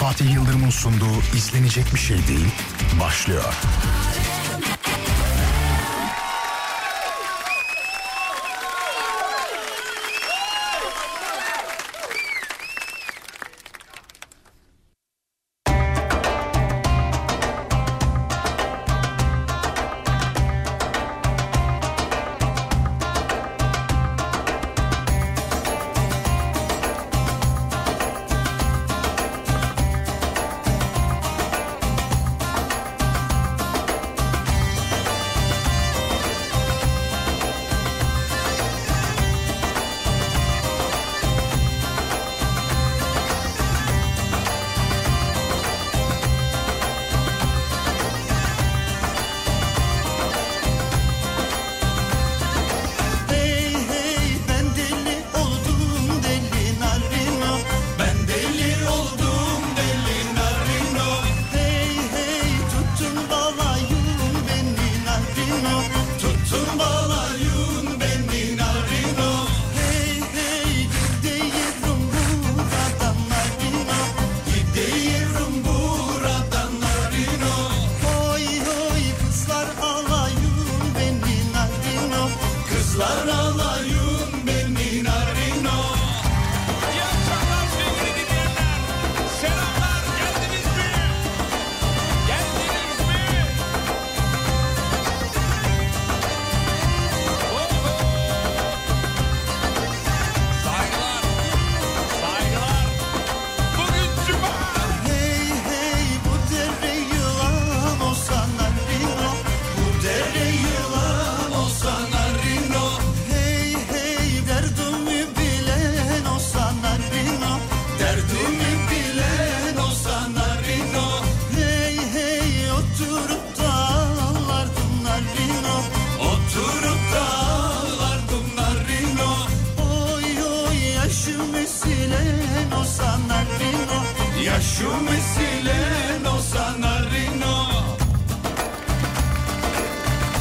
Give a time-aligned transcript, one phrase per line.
[0.00, 2.46] Fatih Yıldırım'ın sunduğu izlenecek bir şey değil
[3.00, 3.54] başlıyor.
[4.14, 4.29] Hey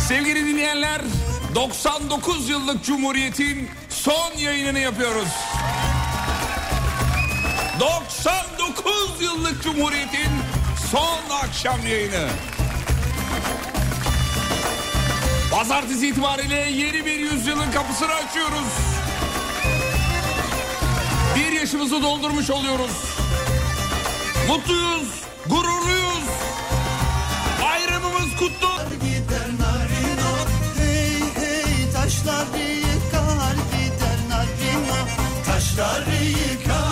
[0.10, 1.02] Sevgili dinleyenler
[1.56, 5.28] 99 yıllık Cumhuriyet'in son yayınını yapıyoruz.
[7.80, 10.32] 99 yıllık Cumhuriyet'in
[10.92, 12.28] son akşam yayını.
[15.52, 18.74] Pazartesi itibariyle yeni bir yüzyılın kapısını açıyoruz.
[21.36, 22.92] Bir yaşımızı doldurmuş oluyoruz.
[24.48, 25.08] Mutluyuz,
[25.50, 26.24] gururluyuz.
[27.62, 28.70] Bayramımız kutlu.
[32.30, 35.00] Taşları yıkar gider narino
[35.46, 36.89] Taşları yıkar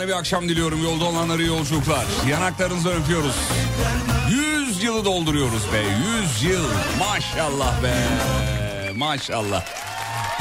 [0.00, 0.84] Şahane bir akşam diliyorum.
[0.84, 2.04] Yolda olanları iyi yolculuklar.
[2.28, 3.34] Yanaklarınızı öpüyoruz.
[4.30, 5.82] 100 yılı dolduruyoruz be.
[6.22, 6.64] 100 yıl.
[6.98, 7.94] Maşallah be.
[8.96, 9.64] Maşallah.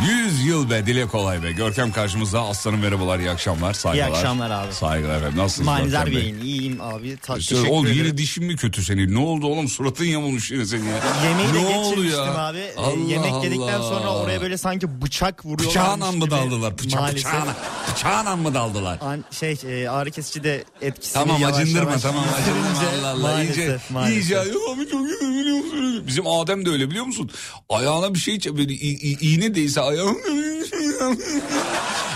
[0.08, 1.52] 100 yıl be dile kolay be.
[1.52, 4.08] Görkem karşımızda aslanım merhabalar iyi akşamlar saygılar.
[4.08, 4.74] İyi akşamlar abi.
[4.74, 6.22] Saygılar efendim nasılsınız Manidar Görkem Bey?
[6.34, 7.18] Bey'in iyiyim abi.
[7.18, 8.06] Ta- teşekkür oğlum ederim.
[8.06, 9.14] yeni dişin mi kötü senin?
[9.16, 10.96] Ne oldu oğlum suratın yamulmuş yine senin ya.
[11.30, 12.38] Yemeği de ne oldu geçirmiştim ya?
[12.48, 12.58] abi.
[12.58, 13.90] Ee, Allah Yemek yedikten Allah.
[13.90, 15.70] sonra oraya böyle sanki bıçak vuruyorlar.
[15.70, 16.78] Bıçağına mı daldılar?
[16.78, 17.26] Bıçak, Maalesef.
[17.26, 17.56] bıçağına,
[17.96, 18.98] bıçağına mı daldılar?
[19.02, 23.08] An- şey e, ağrı kesici de etkisini Tamam yavaş acındırma yavaş tamam acındırma yitirince Allah
[23.10, 24.16] Allah maalesef, iyice maalesef.
[24.18, 26.04] iyice abi çok iyi musun?
[26.08, 27.32] Bizim Adem de öyle biliyor musun?
[27.70, 30.18] Ayağına bir şey böyle iğne değse ayağım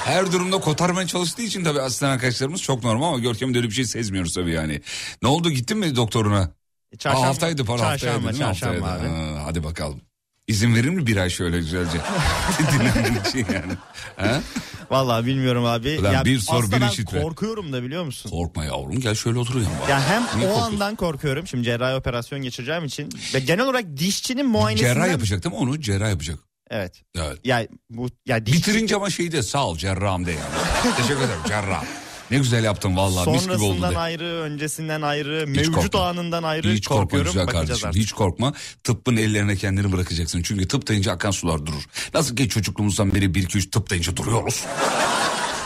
[0.06, 3.86] her durumda kotarmaya çalıştığı için tabii asistan arkadaşlarımız çok normal ama Görkem'de öyle bir şey
[3.86, 4.82] sezmiyoruz tabii yani.
[5.22, 6.52] Ne oldu gittin mi doktoruna?
[7.00, 8.40] Çarşamba, Aa, haftaydı haftaydı çarşamba, değil mi?
[8.40, 9.14] çarşamba Haftaydı.
[9.14, 9.18] abi.
[9.36, 10.02] Ha, hadi bakalım.
[10.48, 11.98] İzin verir mi bir ay şöyle güzelce?
[12.74, 13.74] Dinlenmek için yani.
[14.16, 14.42] Ha?
[14.90, 16.00] Vallahi bilmiyorum abi.
[16.00, 18.30] Ulan bir sor, bir işit korkuyorum da biliyor musun?
[18.30, 19.90] Korkma yavrum gel şöyle otur yanıma.
[19.90, 20.74] Ya hem Niye o korkuyorsun?
[20.74, 21.48] andan korkuyorum.
[21.48, 23.10] Şimdi cerrahi operasyon geçireceğim için.
[23.34, 24.94] Ve genel olarak dişçinin muayenesinden...
[24.94, 25.80] Cerrah yapacak değil mi onu?
[25.82, 26.40] Cerrah yapacak.
[26.70, 27.02] Evet.
[27.18, 27.38] Evet.
[27.44, 28.58] Ya bu ya dişçi...
[28.58, 30.96] Bitirince ama şeyi de sağ ol cerrahım de yani.
[30.98, 31.84] Teşekkür ederim cerrah.
[32.32, 33.98] Ne güzel yaptın vallahi mis gibi oldu Sonrasından de.
[33.98, 36.08] ayrı, öncesinden ayrı, Hiç mevcut korkma.
[36.08, 37.32] anından ayrı Hiç korkma korkuyorum.
[37.32, 37.88] güzel Bakacağız kardeşim.
[37.88, 38.02] artık.
[38.02, 38.54] Hiç korkma.
[38.84, 40.42] Tıbbın ellerine kendini bırakacaksın.
[40.42, 41.84] Çünkü tıp deyince akan sular durur.
[42.14, 44.64] Nasıl ki çocukluğumuzdan beri 1 2 3 tıp deyince duruyoruz.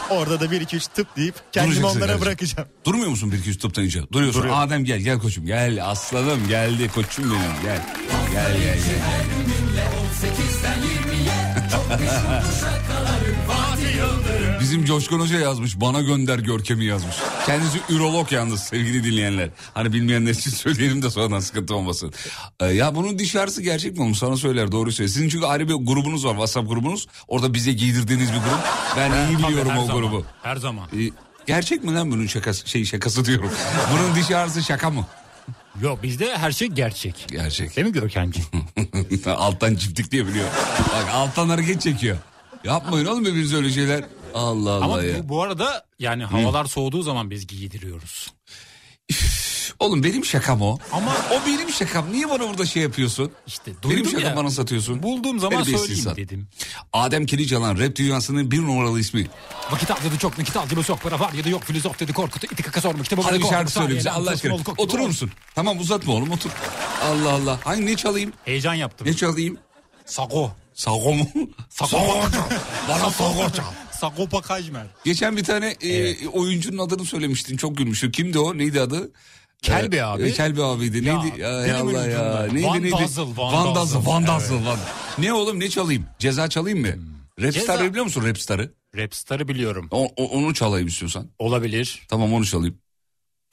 [0.10, 2.26] Orada da 1 2 3 tıp deyip kendimi Duracaksın onlara kardeşim.
[2.28, 2.70] bırakacağım.
[2.86, 4.02] Durmuyor musun 1 2 3 tıp deyince?
[4.12, 4.42] Duruyorsun.
[4.42, 4.62] Duruyorum.
[4.62, 7.86] Adem gel gel koçum gel aslanım geldi koçum benim gel.
[8.34, 8.78] Gel gel gel.
[8.78, 9.88] gel.
[14.60, 15.82] Bizim Coşkun Hoca yazmış.
[15.82, 17.16] Bana gönder Görkem'i yazmış.
[17.46, 19.50] Kendisi ürolog yalnız sevgili dinleyenler.
[19.74, 22.14] Hani bilmeyenler için söyleyelim de sonradan sıkıntı olmasın.
[22.60, 24.16] Ee, ya bunun diş ağrısı gerçek mi oğlum?
[24.16, 25.14] Sana söyler doğru söylüyor.
[25.14, 26.32] Sizin çünkü ayrı bir grubunuz var.
[26.32, 27.08] WhatsApp grubunuz.
[27.28, 28.60] Orada bize giydirdiğiniz bir grup.
[28.98, 30.26] Ben iyi biliyorum Her o zaman, grubu.
[30.44, 30.88] Her zaman.
[30.94, 31.10] Ee,
[31.48, 33.52] gerçek mi lan bunun şakası, şey şakası diyorum.
[33.94, 35.06] bunun diş ağrısı şaka mı?
[35.82, 37.26] Yok bizde her şey gerçek.
[37.28, 37.76] Gerçek.
[37.76, 38.48] Değil mi Görkemciğim?
[39.26, 40.48] alttan çiftlik diye biliyor.
[40.80, 42.18] Bak alttan hareket çekiyor.
[42.64, 44.06] Yapmayın oğlum birbirinize öyle şeyler.
[44.34, 45.24] Allah Allah Ama ya.
[45.24, 48.28] bu, bu arada yani havalar soğuduğu zaman biz giydiriyoruz.
[49.80, 50.78] Oğlum benim şakam o.
[50.92, 52.12] Ama O benim şakam.
[52.12, 53.32] Niye bana burada şey yapıyorsun?
[53.48, 54.36] işte benim duydum şakam ya.
[54.36, 55.04] bana satıyorsun.
[55.04, 56.16] Bulduğum zaman Terbiyesiz söyleyeyim insan.
[56.16, 56.48] dedim.
[56.94, 59.28] Adem Kilicalan rap dünyasının bir numaralı ismi.
[59.72, 62.64] Vakit harcadı çok nakit harcadı çok para var ya da yok filozof dedi Korkut iti
[62.64, 63.02] kaka sormuş.
[63.02, 64.56] İşte bu Hadi bir şarkı söyle bize Allah aşkına.
[64.78, 65.32] Oturur musun?
[65.56, 66.50] Tamam uzatma oğlum otur.
[67.04, 67.60] Allah Allah.
[67.64, 68.34] Hangi ne çalayım?
[68.46, 69.08] Heyecan yaptım.
[69.08, 69.58] Ne çalayım?
[70.06, 70.52] Sago.
[70.78, 71.28] Sago mu?
[71.70, 71.98] Sago.
[72.90, 73.64] Bana sago çal.
[73.92, 74.88] Sagopa Kajmer.
[75.06, 77.58] Geçen bir tane e, oyuncunun adını söylemiştin.
[77.58, 78.12] Çok gülmüştüm.
[78.12, 78.58] Kimdi o?
[78.58, 79.12] Neydi adı?
[79.62, 80.24] Kelbi Ee, abi.
[80.24, 81.06] e, Kelbi abiydi.
[81.08, 81.42] Ya, Neydi?
[81.42, 82.48] Ya, dilimin Allah ya.
[82.54, 82.92] Neydi Van neydi?
[82.92, 83.96] Dazzle, Van Van Dazzle.
[83.98, 84.12] Dazzle.
[84.12, 84.30] Van Evet.
[84.30, 84.56] Dazzle.
[84.66, 84.78] Van-
[85.18, 86.06] Ne oğlum ne çalayım?
[86.20, 86.88] Ceza çalayım mı?
[87.42, 88.74] Rapstar'ı Ceza- biliyor musun Rapstar'ı?
[88.96, 89.88] Rapstar'ı biliyorum.
[89.92, 91.28] O, o- onu çalayım istiyorsan.
[91.40, 92.02] Olabilir.
[92.08, 92.78] Tamam onu çalayım.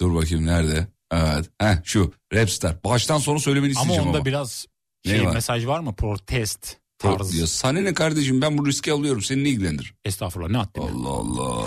[0.01, 0.87] Dur bakayım nerede?
[1.13, 1.51] Evet.
[1.61, 2.85] Heh şu Rapstar.
[2.85, 4.25] Baştan sona söylemeni Ama isteyeceğim onda ama.
[4.27, 4.67] biraz
[5.05, 5.35] Ne şey var?
[5.35, 5.95] mesaj var mı?
[5.97, 6.84] Protest Pro-
[7.19, 7.37] tarzı.
[7.37, 9.23] Ya sana ne kardeşim ben bu riski alıyorum.
[9.23, 9.95] Seni ne ilgilendirir?
[10.05, 10.83] Estağfurullah ne attın?
[10.83, 11.65] Allah Allah.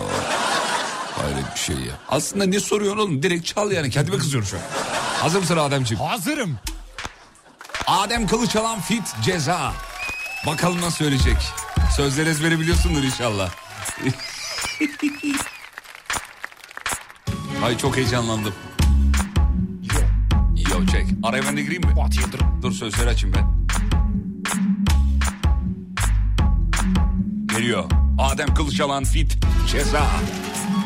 [1.21, 1.93] Hayret bir şey ya.
[2.09, 3.23] Aslında ne soruyorsun oğlum?
[3.23, 3.89] Direkt çal yani.
[3.89, 4.61] Kendime kızıyorum şu an.
[5.21, 6.03] Hazır mısın Ademciğim?
[6.03, 6.57] Hazırım.
[7.87, 9.73] Adem Kılıçalan fit ceza.
[10.45, 11.37] Bakalım nasıl söyleyecek.
[11.95, 13.51] Sözleri ezbere biliyorsundur inşallah.
[17.63, 18.53] Ay çok heyecanlandım.
[20.71, 21.05] Yo çek.
[21.23, 21.93] Araya ben de gireyim mi?
[22.61, 23.56] Dur sözleri açayım ben.
[27.57, 27.83] Geliyor.
[28.17, 29.37] Adem Kılıçalan fit
[29.67, 30.01] ceza.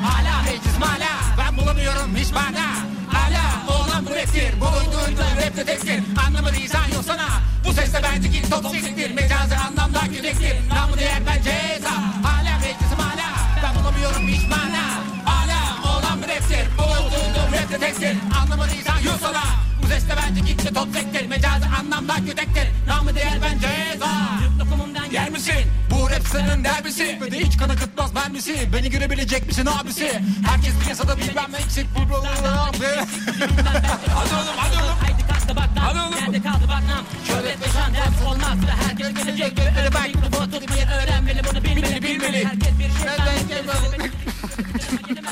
[0.04, 2.68] Hala meclis mala ben bulamıyorum hiç mana
[3.12, 4.54] Hala oğlan bu raptir.
[4.62, 7.28] Bu duyduğun rapte tektir Anlamı izan yok sana.
[7.66, 9.12] Bu sesle bence git top siktir.
[9.12, 10.56] Mecazi anlamda kürektir.
[10.76, 11.92] Namı değer ben ceza.
[12.24, 13.30] Hala meclis mala
[13.64, 14.84] ben bulamıyorum hiç mana
[15.26, 15.60] Hala
[15.92, 16.68] oğlan bu raptir.
[16.78, 19.44] Bu duyduğun rapte tektir Anlamı izan yok sana.
[19.84, 21.28] Bu sesle bence git top siktir.
[21.28, 22.68] Mecazi anlamda kürektir.
[22.88, 24.32] Namı değer ben ceza.
[25.12, 25.81] Yer misin?
[26.32, 30.22] Senin derbisi Ve de hiç kan akıtmaz mermisi Beni görebilecek misin abisi?
[30.46, 31.88] Herkes piyasada bilmem eksik.
[31.96, 32.28] Bu Hadi oğlum
[34.58, 34.96] hadi oğlum.
[35.02, 36.12] Haydi kalktı bak Hadi oğlum.
[36.12, 37.04] Nerede kaldı bak lan?
[37.28, 42.02] Şöhret ve şan ders olmaz ve herkes gelecek Gökleri bak mikrofon tutmayı öğrenmeli bunu bilmeli
[42.04, 43.22] bilmeli Herkes bir şeyden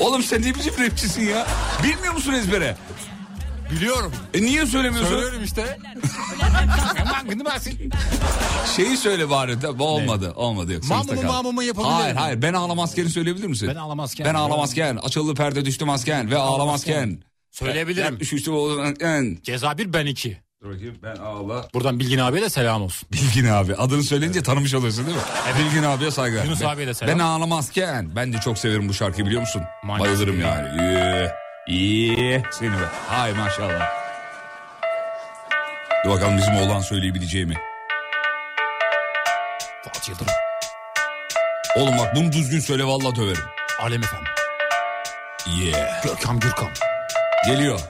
[0.00, 1.46] Oğlum sen ne biçim rapçisin ya?
[1.82, 2.76] Bilmiyor musun ezbere?
[3.72, 5.10] Biliyorum E niye söylemiyorsun?
[5.10, 5.78] Söylüyorum işte
[8.76, 9.78] Şeyi söyle bari.
[9.78, 10.32] Bu olmadı.
[10.36, 10.84] Olmadı yok.
[10.88, 11.94] Mamumu mamumu yapabilirim.
[11.94, 12.42] Hayır hayır.
[12.42, 13.68] Ben ağlamazken söyleyebilir misin?
[13.68, 14.26] Ben ağlamazken.
[14.26, 14.96] Ben ağlamazken.
[14.96, 16.30] Açıldı perde düştü masken.
[16.30, 17.18] Ve ağlamazken.
[17.50, 18.16] Söyleyebilirim.
[18.20, 19.38] Üç üstü olurken.
[19.42, 21.68] Ceza bir ben iki Dur bakayım ben ağla.
[21.74, 23.74] Buradan Bilgin abiye de selam olsun Bilgin abi.
[23.74, 25.22] Adını söyleyince tanımış oluyorsun değil mi?
[25.58, 26.44] Bilgin abiye saygılar.
[26.44, 27.14] Yunus Ben- abiye de selam.
[27.18, 28.16] Ben ağlamazken.
[28.16, 29.62] Ben de çok severim bu şarkıyı biliyor musun?
[29.84, 30.06] Manyak.
[30.06, 30.68] Bayılırım yani.
[30.82, 31.30] İyi.
[31.66, 32.42] İyi.
[32.50, 32.84] Seni be.
[33.08, 33.90] Hay maşallah.
[36.04, 37.54] Dur bakalım bizim oğlan söyleyebileceği mi?
[39.82, 40.32] Fuat Yıldırım
[41.76, 43.44] Oğlum bak bunu düzgün söyle vallahi döverim.
[43.80, 44.28] Alem efendim
[45.46, 46.02] Yeah.
[46.02, 46.68] Görkem Gürkan
[47.46, 47.80] Geliyor.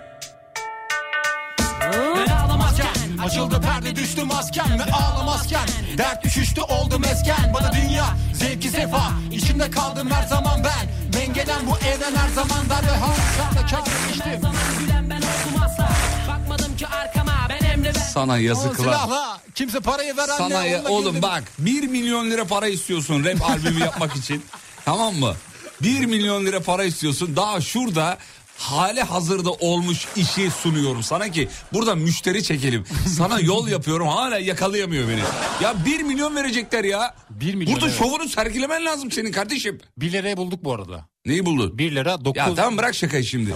[3.24, 9.70] Açıldı perde düştü masken ve ağlamazken Dert düşüştü oldu mesken Bana dünya zevki sefa İçimde
[9.70, 10.88] kaldım her zaman ben
[11.20, 15.88] Dengelen bu evren her zaman dar ve harika Çakmıştım zaman gülen ben oldum asla
[16.28, 18.84] Bakmadım ki arkama ben emri ver Sana yazıklar.
[18.84, 23.80] silahla kimse parayı veren Sana ya, oğlum bak 1 milyon lira para istiyorsun rap albümü
[23.80, 24.44] yapmak için.
[24.84, 25.34] Tamam mı?
[25.82, 27.36] 1 milyon lira para istiyorsun.
[27.36, 28.18] Daha şurada
[28.60, 32.84] hali hazırda olmuş işi sunuyorum sana ki burada müşteri çekelim.
[33.16, 35.20] Sana yol yapıyorum hala yakalayamıyor beni.
[35.62, 37.14] Ya 1 milyon verecekler ya.
[37.30, 37.98] 1 milyon, Burada evet.
[37.98, 39.78] şovunu sergilemen lazım senin kardeşim.
[39.96, 41.78] 1 liraya bulduk bu arada Neyi buldun?
[41.78, 43.54] 1 lira 9 Ya tamam bırak şakayı şimdi.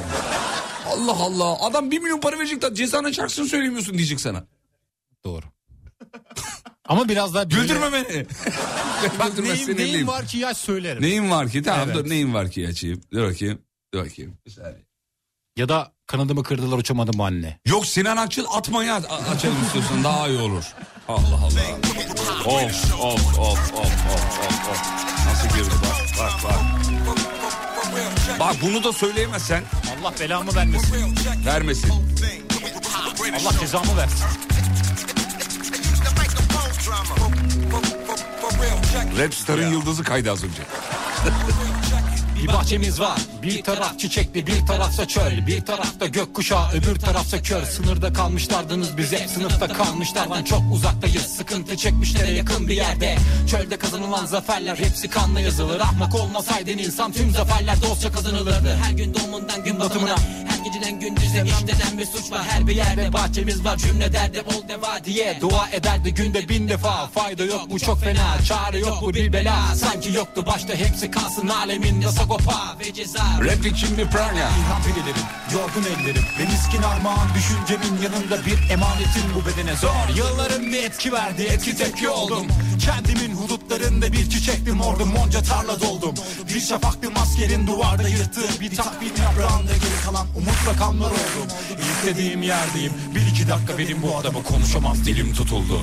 [0.89, 4.45] Allah Allah adam 1 milyon para verecek de cezanın şarkısını söylemiyorsun diyecek sana.
[5.25, 5.47] Doğru
[6.89, 8.27] Ama biraz daha böyle- Güldürme beni.
[9.19, 11.63] Bak neyim, neyim var ki yaş söylerim Neyin var ki?
[11.63, 12.05] Tamam Evet.
[12.05, 13.01] dur neyin var ki açayım.
[13.13, 13.59] Dur bakayım.
[13.95, 14.37] Dur bakayım.
[14.47, 14.85] Bir saniye.
[15.57, 20.65] Ya da kanadımı kırdılar uçamadım anne Yok Sinan Akçıl atmaya açalım istiyorsun daha iyi olur.
[21.09, 21.79] Allah Allah.
[22.47, 24.83] Of of of of of of of.
[25.27, 26.61] Nasıl girdi bak bak bak.
[28.41, 29.63] Bak bunu da söyleyemezsen
[30.01, 31.15] Allah belamı vermesin
[31.47, 31.93] vermesin.
[33.41, 34.27] Allah cezamı versin
[39.19, 40.63] Rapstar'ın yıldızı kaydı az önce.
[42.45, 47.63] Bir bahçemiz var Bir taraf çiçekli bir tarafsa çöl Bir tarafta gökkuşağı öbür tarafsa kör.
[47.63, 51.23] Sınırda kalmışlardınız biz hep sınıfta kalmışlardan Çok uzaktayız.
[51.23, 53.17] Sıkıntı çekmişlere yakın bir yerde.
[53.51, 55.81] Çölde kazanılan zaferler hepsi kanla yazılır.
[55.81, 58.79] Ahmak olmasaydın insan tüm zaferler dostça kazanılırdı.
[58.85, 60.17] Her gün doğumundan gün batımına
[60.49, 62.43] Her geceden gündüze işlenen bir suç var.
[62.49, 67.07] Her bir yerde bahçemiz var cümle derde ol deva diye Dua ederdi günde bin defa.
[67.07, 69.75] Fayda yok bu çok fena Çare yok bu bir bela.
[69.75, 72.01] Sanki yoktu başta hepsi kalsın alemin
[72.35, 74.49] Sagopa ve ceza Replik şimdi Pranya.
[74.49, 75.23] İlham ellerim,
[75.53, 76.23] yorgun ellerim.
[76.39, 79.77] Ve miskin armağan düşüncemin yanında bir emanetin bu bedene.
[79.77, 82.47] Zor Yılların bir etki verdi, etki tepki oldum
[82.81, 86.15] Kendimin hudutlarında bir çiçektim ordum Onca tarla doldum.
[86.55, 91.49] Bir şafaktım askerin duvarda yırttığı Bir takvim yaprağında geri kalan umut rakamlar oldum.
[91.81, 95.81] İstediğim yerdeyim Bir iki dakika verin bu adama konuşamaz dilim tutuldu.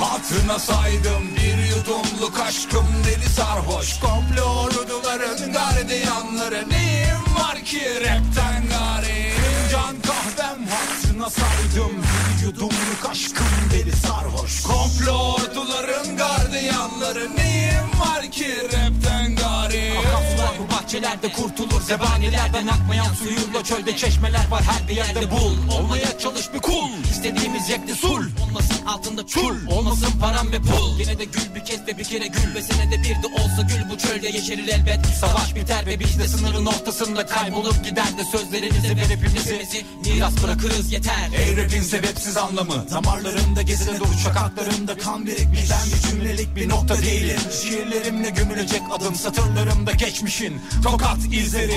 [0.00, 4.00] Hatırına saydım Bir yudumluk aşkım deli sarhoş.
[4.00, 4.62] Komplo
[5.02, 9.32] orduların gardiyanları Neyim var ki rapten gari?
[9.72, 11.92] Can kahvem hatırına saydım
[12.38, 14.62] Bir yudumluk aşkım deli sarhoş.
[14.62, 19.92] Komplo orduların gardiyanları Neyim var ki rapten gari?
[19.98, 24.62] Akarsular bu bahçelerde kurtulur Zebanilerden akmayan suyuyla çölde çeşmeler var.
[24.62, 25.76] Her bir yerde bul.
[25.78, 26.90] Olmaya çalış bir kul.
[27.10, 28.24] İstediğimiz yekte sul.
[28.42, 29.66] Olmasın altında çul.
[29.70, 30.98] Olmasın param ve pul.
[31.00, 32.54] Yine de gül bir kez ve bir kere gül.
[32.54, 35.06] Ve senede bir de olsa gül bu çölde yeşerir elbet.
[35.20, 40.92] Savaş biter ve biz de sınırın ortasında kaybolup gider de sözlerimizi ve hepimizi Miras bırakırız.
[40.92, 41.30] Yeter.
[41.38, 42.86] Ey rapin sebepsiz anlamı.
[42.90, 45.70] Damarlarımda gezilen dolu şakaklarımda kan birikmiş.
[45.70, 47.40] Ben bir cümlelik bir nokta değilim.
[47.62, 50.51] Şiirlerimle gömülecek adım Satırlarımda geçmişin
[50.82, 51.72] tokat izleri.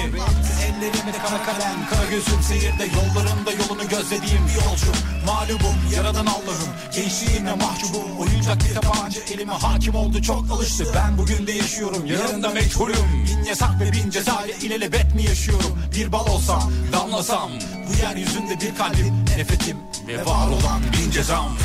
[0.65, 2.83] Ellerimde kara kalem Kara gözüm seyirde.
[2.95, 4.91] Yollarımda yolunu gözlediğim bir yolcu.
[5.25, 6.69] Mağlubum yaradan Allah'ım.
[6.95, 8.17] Gençliğimle mahcubum.
[8.19, 10.87] Oyuncak bir tabanca elime hakim oldu Çok alıştı.
[10.95, 13.25] Ben bugün de yaşıyorum Yarın da meçhulüm.
[13.27, 15.79] Bin yasak ve bin ceza ile ilelebet mi yaşıyorum?
[15.95, 17.51] Bir bal olsam damlasam
[17.89, 19.77] Bu yeryüzünde bir kalbim nefretim
[20.07, 21.57] Ve var olan bin cezam.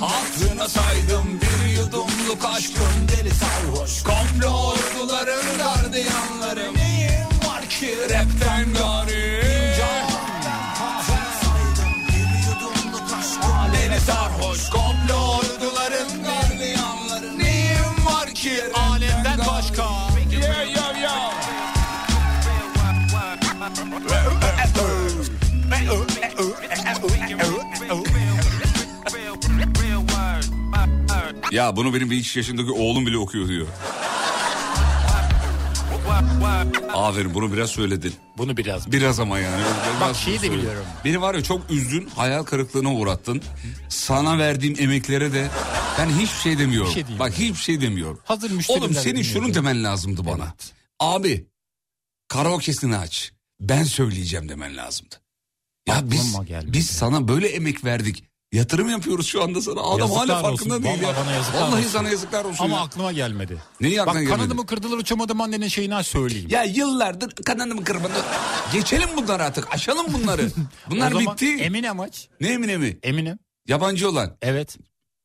[0.00, 9.42] Hatırına saydım bir yudumluk aşkım deli sarhoş Komplo orduların gardiyanları Neyim var ki rapten gari
[9.78, 10.08] Can
[10.78, 14.70] kahvem saydım bir yudumluk aşkım deli sarhoş
[31.50, 33.66] Ya bunu benim bir iki yaşındaki oğlum bile okuyor diyor.
[36.94, 38.14] Aferin bunu biraz söyledin.
[38.38, 39.62] Bunu biraz Biraz ama yani.
[40.00, 40.84] Bak şeyi de biliyorum.
[41.04, 43.42] Beni var ya çok üzdün, hayal kırıklığına uğrattın.
[43.88, 45.48] Sana verdiğim emeklere de
[45.98, 46.88] ben hiçbir şey demiyorum.
[46.88, 47.18] Bir şey diyeyim.
[47.20, 48.20] Bak hiçbir şey demiyorum.
[48.24, 49.24] Hazır müşteriler Oğlum senin dinliyor.
[49.32, 50.44] şunu demen lazımdı bana.
[50.44, 50.72] Evet.
[51.00, 51.46] Abi
[52.28, 53.32] karaoke'sini aç.
[53.60, 55.14] Ben söyleyeceğim demen lazımdı.
[55.88, 56.72] Ya Aklıma biz gelmedi.
[56.72, 58.24] biz sana böyle emek verdik.
[58.52, 59.80] Yatırım yapıyoruz şu anda sana.
[59.80, 60.84] Adam Yazıklar hala farkında olsun.
[60.84, 61.08] değil ya.
[61.08, 61.88] Vallahi bana yazıklar Vallahi olsun.
[61.90, 62.82] sana yazıklar olsun Ama ya.
[62.82, 63.58] aklıma gelmedi.
[63.80, 64.38] Neyi aklına Bak gelmedi?
[64.40, 66.48] kanadımı kırdılar uçamadım annenin şeyini söyleyeyim.
[66.50, 68.12] Ya yıllardır kanadımı kırmadı.
[68.72, 69.74] Geçelim bunları artık.
[69.74, 70.50] Aşalım bunları.
[70.90, 71.56] Bunlar O zaman bitti.
[71.56, 72.28] Eminem aç.
[72.40, 72.98] ne Eminem'i?
[73.02, 73.38] Eminem.
[73.68, 74.36] Yabancı olan.
[74.42, 74.76] Evet.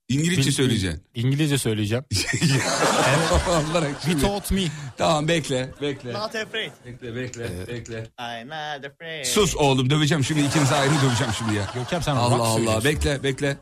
[0.10, 1.04] İngilizce Bil- söyleyeceksin.
[1.16, 2.04] İngilizce söyleyeceğim.
[3.50, 4.22] Allah He aşkına.
[4.22, 4.62] taught me.
[4.98, 5.72] Tamam bekle.
[5.82, 6.14] Bekle.
[6.14, 6.72] Not afraid.
[6.86, 7.98] Bekle bekle bekle.
[8.20, 9.26] I'm not afraid.
[9.26, 11.64] Sus oğlum döveceğim şimdi ikinizi ayrı döveceğim şimdi ya.
[11.76, 13.58] Görkem sen Allah rock Allah bekle bekle.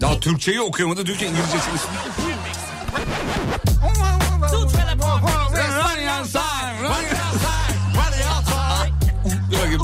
[0.00, 1.74] Daha Türkçeyi okuyamadı Türkçe İngilizcesini.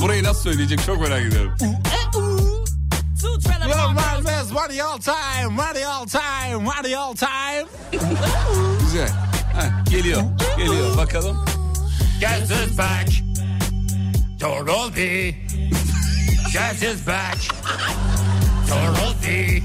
[0.00, 1.52] Burayı nasıl söyleyecek çok merak ediyorum.
[3.90, 7.66] Money all time, money all time, money all time.
[8.80, 9.08] Güzel.
[9.54, 10.22] Heh, geliyor
[10.56, 11.44] geliyor bakalım.
[12.20, 13.08] Guess is back.
[14.40, 15.34] Dorothy.
[16.52, 17.36] Guess is back.
[18.68, 19.62] Dorothy.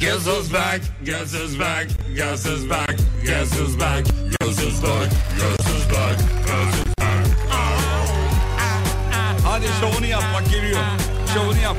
[0.00, 0.80] Guess is back.
[1.04, 1.88] Guess is back.
[2.16, 2.96] Guess is back.
[3.24, 4.04] Guess is back.
[4.40, 5.10] Guess is back.
[5.36, 6.18] Guess is back.
[9.44, 10.80] Hadi şovunu yap bak geliyor.
[11.34, 11.76] Şovunu yap.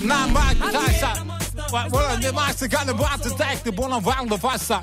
[0.00, 1.12] Nan bak taysa.
[1.90, 2.18] Voilà,
[3.22, 4.80] de tijd de bonnen van de vasta.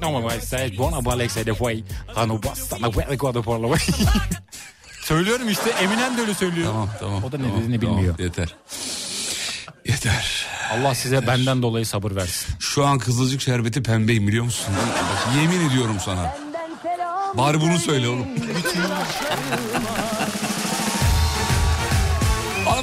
[0.00, 1.84] Nou maar wij zei bonnen wel ik zei de way.
[2.14, 3.78] Kan o basta na wel ik wat de bonnen
[5.02, 6.66] Söylüyorum işte Eminem de öyle söylüyor.
[6.66, 7.24] Tamam tamam.
[7.24, 8.18] O da ne tamam, dediğini tamam, bilmiyor.
[8.18, 8.54] Yeter.
[9.84, 10.46] Yeter.
[10.72, 12.54] Allah size benden dolayı sabır versin.
[12.58, 14.74] Şu an kızılcık şerbeti pembeyim biliyor musun?
[15.40, 16.36] Yemin ediyorum sana.
[17.34, 18.26] Bari bunu söyle oğlum.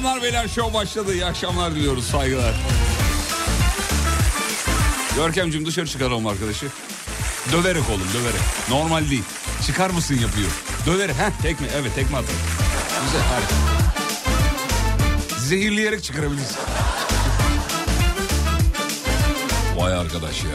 [0.00, 1.14] Hanımlar beyler show başladı.
[1.14, 2.06] İyi akşamlar diliyoruz.
[2.06, 2.54] Saygılar.
[5.16, 6.66] Görkemciğim dışarı çıkaralım arkadaşı.
[7.52, 8.40] Döverek oğlum döverek.
[8.70, 9.22] Normal değil.
[9.66, 10.50] Çıkar mısın yapıyor.
[10.86, 11.16] Döverek.
[11.16, 11.66] Heh tekme.
[11.76, 12.40] Evet tekme atalım.
[13.04, 13.54] Güzel harika.
[15.38, 16.56] Zehirleyerek çıkarabiliriz.
[19.76, 20.50] Vay arkadaş ya.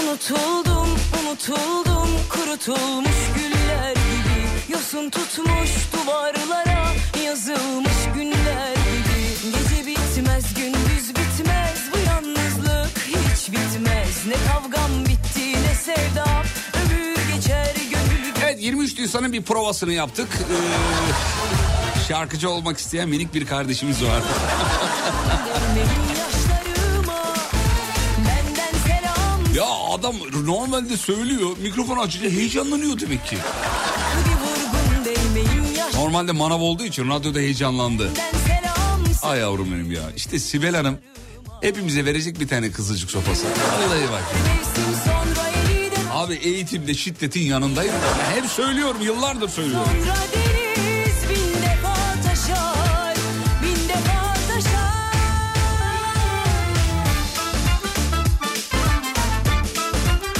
[0.00, 0.88] Unutuldum,
[1.20, 6.75] unutuldum kurutulmuş güller gibi Yosun tutmuş duvarlara
[7.26, 15.74] yazılmış günler gibi Gece bitmez, gündüz bitmez bu yalnızlık hiç bitmez Ne kavgam bitti ne
[15.74, 20.28] sevdam ömür geçer gönül Evet 23 Nisan'ın bir provasını yaptık.
[20.40, 24.22] Ee, şarkıcı olmak isteyen minik bir kardeşimiz var.
[29.54, 29.64] Ya
[29.94, 30.14] adam
[30.44, 33.36] normalde söylüyor mikrofon açınca heyecanlanıyor demek ki.
[35.96, 38.10] Normalde manav olduğu için radyoda heyecanlandı.
[39.22, 40.02] Ay yavrum benim ya.
[40.16, 40.98] İşte Sibel Hanım
[41.60, 43.46] hepimize verecek bir tane kızılcık sopası.
[43.46, 44.22] Vallahi bak.
[46.12, 47.94] Abi eğitimde şiddetin yanındayım.
[48.34, 49.88] Hep söylüyorum yıllardır söylüyorum.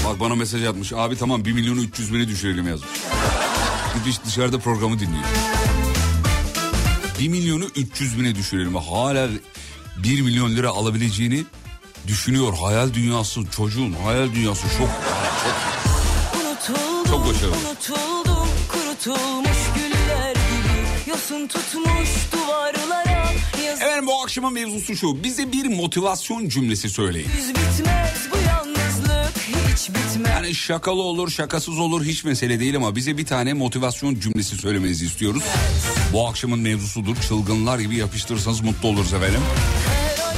[0.04, 0.92] Bak bana mesaj atmış.
[0.92, 2.90] Abi tamam 1 milyonu 300 bini düşürelim yazmış.
[3.96, 5.24] Gitmiş dışarıda programı dinliyor.
[7.20, 8.74] 1 milyonu 300 bine düşürelim.
[8.74, 9.28] Hala
[9.96, 11.44] 1 milyon lira alabileceğini
[12.06, 12.54] düşünüyor.
[12.62, 14.88] Hayal dünyası çocuğun hayal dünyası çok
[16.40, 17.54] Unutuldum, Çok başarılı.
[17.68, 21.10] unutuldum, kurutulmuş güller gibi.
[21.10, 23.32] Yosun tutmuş duvarlara
[23.66, 25.24] yazı Efendim bu akşamın mevzusu şu.
[25.24, 27.28] Bize bir motivasyon cümlesi söyleyin.
[27.48, 28.35] bitmez bu
[29.86, 30.30] hiç bitmez.
[30.30, 35.06] Yani şakalı olur, şakasız olur hiç mesele değil ama bize bir tane motivasyon cümlesi söylemenizi
[35.06, 35.42] istiyoruz.
[36.12, 37.16] Bu akşamın mevzusudur.
[37.28, 39.40] Çılgınlar gibi yapıştırırsanız mutlu oluruz efendim.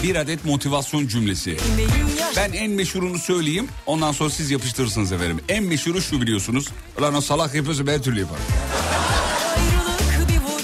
[0.03, 1.57] Bir adet motivasyon cümlesi.
[2.37, 3.69] Ben en meşhurunu söyleyeyim.
[3.87, 5.41] Ondan sonra siz yapıştırırsınız efendim.
[5.49, 6.69] En meşhuru şu biliyorsunuz.
[6.99, 8.43] Ulan o salak yapıyorsa ben türlü yaparım.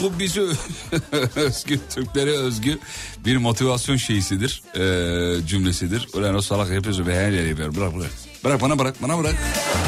[0.03, 0.41] Bu bize
[1.37, 2.79] özgü, Türklere özgü
[3.25, 4.63] bir motivasyon şeysidir.
[4.75, 6.09] Ee, cümlesidir.
[6.13, 7.77] Ulan o salak yapıyorsa ben her yere yaparım.
[7.77, 8.11] Bırak bırak.
[8.45, 9.35] Bırak bana bırak bana bırak.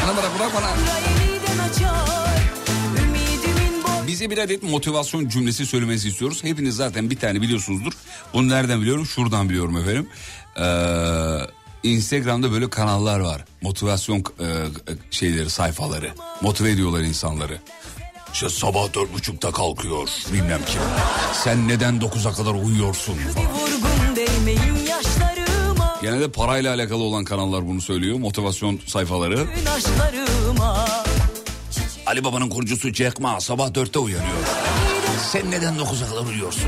[0.07, 0.67] Bana bırak bırak bana.
[4.07, 6.45] Bize bir adet motivasyon cümlesi söylemenizi istiyoruz.
[6.45, 7.93] Hepiniz zaten bir tane biliyorsunuzdur.
[8.35, 9.07] Bunu nereden biliyorum?
[9.07, 10.09] Şuradan biliyorum efendim.
[10.59, 13.45] Ee, Instagram'da böyle kanallar var.
[13.63, 14.47] Motivasyon e,
[15.11, 16.11] şeyleri, sayfaları.
[16.41, 17.59] Motive ediyorlar insanları.
[18.33, 20.81] İşte sabah dört buçukta kalkıyor bilmem kim.
[21.45, 23.47] Sen neden dokuza kadar uyuyorsun falan.
[23.55, 25.46] Vurgun değmeyin yaşlarıma,
[26.07, 28.19] Genelde parayla alakalı olan kanallar bunu söylüyor.
[28.19, 29.47] Motivasyon sayfaları.
[32.07, 34.37] Ali Baba'nın kurucusu Jack Ma sabah dörtte uyanıyor.
[35.33, 36.65] Sen neden dokuza kadar uyuyorsun?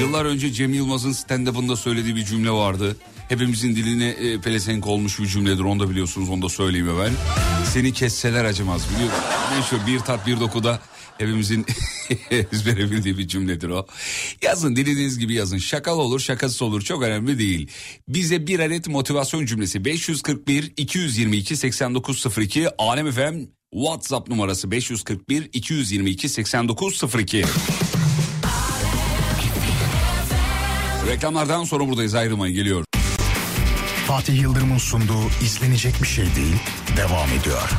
[0.00, 2.96] Yıllar önce Cem Yılmaz'ın stand-up'ında söylediği bir cümle vardı.
[3.28, 5.62] Hepimizin diline e, pelesenk olmuş bir cümledir.
[5.62, 7.12] Onu da biliyorsunuz onu da söyleyeyim ben.
[7.64, 9.24] Seni kesseler acımaz biliyor musun?
[9.56, 10.78] Meşhur bir tat bir dokuda
[11.18, 11.66] hepimizin
[12.30, 13.86] ezbere bildiği bir cümledir o.
[14.42, 15.58] Yazın dilediğiniz gibi yazın.
[15.58, 17.68] Şakalı olur şakasız olur çok önemli değil.
[18.08, 27.44] Bize bir adet motivasyon cümlesi 541 222 8902 Alem efem WhatsApp numarası 541 222 8902.
[31.06, 32.84] Reklamlardan sonra buradayız ayrılmayın geliyor.
[34.06, 36.56] Fatih Yıldırım'ın sunduğu izlenecek bir şey değil
[36.96, 37.70] devam ediyor.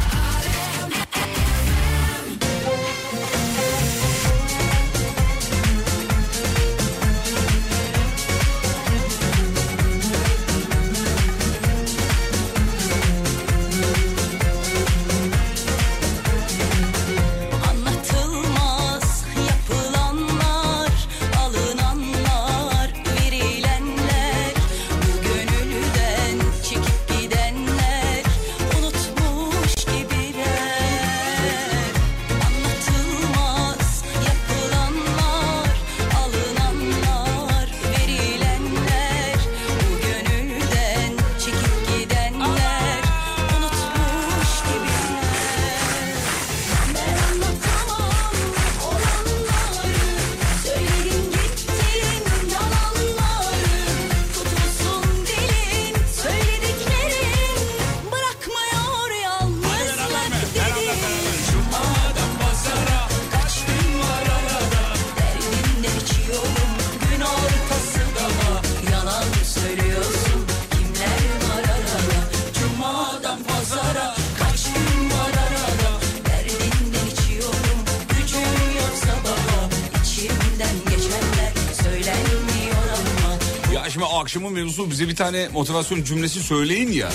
[84.97, 87.09] Bize bir tane motivasyon cümlesi söyleyin ya.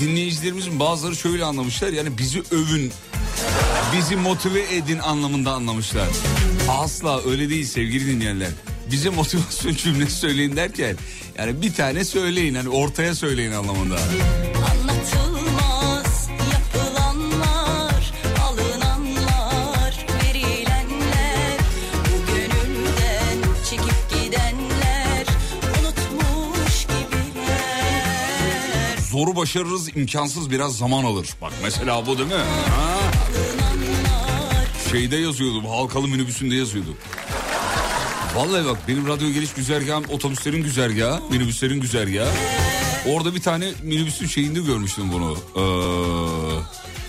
[0.00, 2.92] Dinleyicilerimizin bazıları şöyle anlamışlar yani bizi övün.
[3.96, 6.08] Bizi motive edin anlamında anlamışlar.
[6.68, 8.48] Asla öyle değil sevgili dinleyenler.
[8.90, 10.96] Bize motivasyon cümlesi söyleyin derken
[11.38, 13.98] yani bir tane söyleyin hani ortaya söyleyin anlamında.
[29.38, 31.28] Başarırız imkansız biraz zaman alır.
[31.42, 32.34] Bak mesela bu değil mi?
[32.34, 32.98] Ha?
[34.90, 36.96] Şeyde yazıyordu bu halkalı minibüsünde yazıyordu.
[38.34, 42.30] Vallahi bak benim radyo geliş güzergahım otobüslerin güzergahı, minibüslerin güzergahı.
[43.06, 45.36] Orada bir tane minibüsün şeyinde görmüştüm bunu.
[45.56, 45.62] Ee,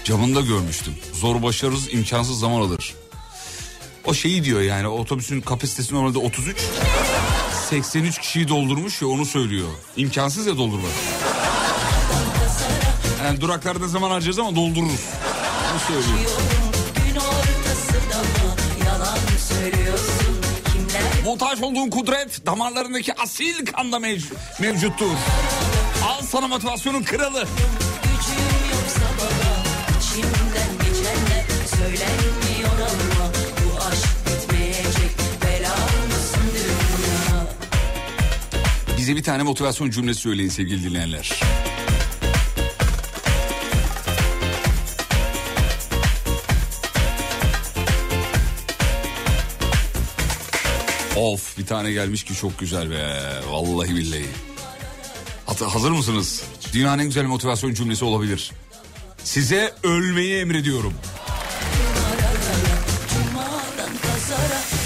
[0.04, 0.94] camında görmüştüm.
[1.14, 2.96] Zor başarırız imkansız zaman alır.
[4.06, 6.58] O şeyi diyor yani otobüsün kapasitesi normalde 33.
[7.70, 9.70] 83 kişiyi doldurmuş ya onu söylüyor.
[9.98, 10.92] İmkansız ya doldurmak.
[13.30, 15.06] Yani duraklarda zaman harcayacağız ama doldururuz.
[15.72, 16.30] Onu söylüyor.
[16.96, 19.18] Gün ortası daha yalan
[19.50, 20.36] söylüyorsun
[20.74, 25.12] kimler Muhtaç olduğun kudret damarlarındaki asil kanda mev- mevcuttur.
[26.06, 27.48] Al sana motivasyonun kralı.
[38.98, 41.40] Bize bir tane motivasyon cümlesi söyleyin sevgili dinleyenler.
[51.20, 53.22] Of bir tane gelmiş ki çok güzel be.
[53.52, 54.26] Vallahi billahi.
[55.46, 56.44] Hatta hazır mısınız?
[56.74, 58.52] Dünyanın en güzel motivasyon cümlesi olabilir.
[59.24, 60.94] Size ölmeyi emrediyorum.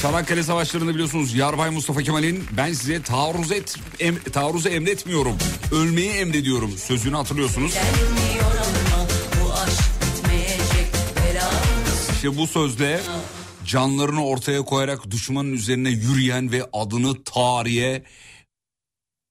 [0.01, 5.37] Çanakkale Savaşları'nda biliyorsunuz Yarbay Mustafa Kemal'in ben size taarruz et em, taarruzu emretmiyorum.
[5.71, 7.73] Ölmeyi emrediyorum sözünü hatırlıyorsunuz.
[7.77, 9.07] Ama
[9.41, 9.53] bu
[12.15, 13.01] İşte bu sözle
[13.65, 18.03] canlarını ortaya koyarak düşmanın üzerine yürüyen ve adını tarihe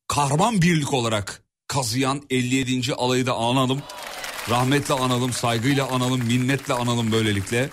[0.09, 2.95] kahraman birlik olarak kazıyan 57.
[2.95, 3.83] alayı da analım.
[4.51, 7.71] Rahmetle analım, saygıyla analım, minnetle analım böylelikle.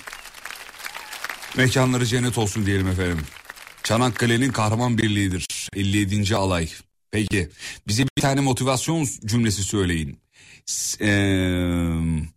[1.57, 3.25] Mekanları cennet olsun diyelim efendim.
[3.83, 5.47] Çanakkale'nin kahraman birliğidir.
[5.75, 6.35] 57.
[6.35, 6.69] alay.
[7.11, 7.49] Peki
[7.87, 10.19] bize bir tane motivasyon cümlesi söyleyin.
[10.99, 12.29] Eee,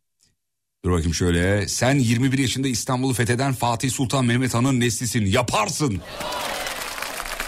[0.85, 1.68] Dur bakayım şöyle.
[1.68, 5.27] Sen 21 yaşında İstanbul'u fetheden Fatih Sultan Mehmet Han'ın neslisin.
[5.27, 6.01] Yaparsın.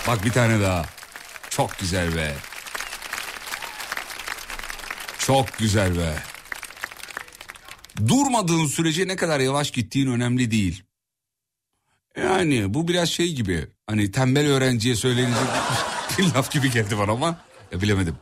[0.08, 0.86] Bak bir tane daha.
[1.50, 2.34] Çok güzel be.
[5.18, 6.14] Çok güzel be.
[8.08, 10.82] Durmadığın sürece ne kadar yavaş gittiğin önemli değil.
[12.16, 13.66] Yani bu biraz şey gibi.
[13.86, 15.36] Hani tembel öğrenciye söylenecek
[16.18, 17.38] bir laf gibi geldi bana ama
[17.72, 18.16] ya bilemedim.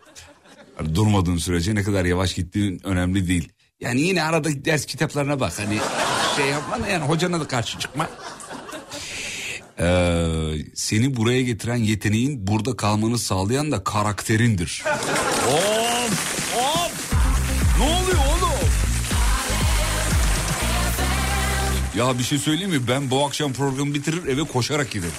[0.79, 3.53] Yani durmadığın sürece ne kadar yavaş gittiğin önemli değil.
[3.83, 5.53] Yani yine arada ders kitaplarına bak.
[5.59, 5.79] Hani
[6.37, 8.09] şey yapma da yani hocana da karşı çıkma.
[9.81, 14.85] Ee, seni buraya getiren yeteneğin burada kalmanı sağlayan da karakterindir.
[15.49, 17.13] of of
[17.79, 18.53] ne oluyor oğlum?
[21.97, 22.89] Ya bir şey söyleyeyim mi?
[22.89, 25.13] Ben bu akşam programı bitirir eve koşarak giderim.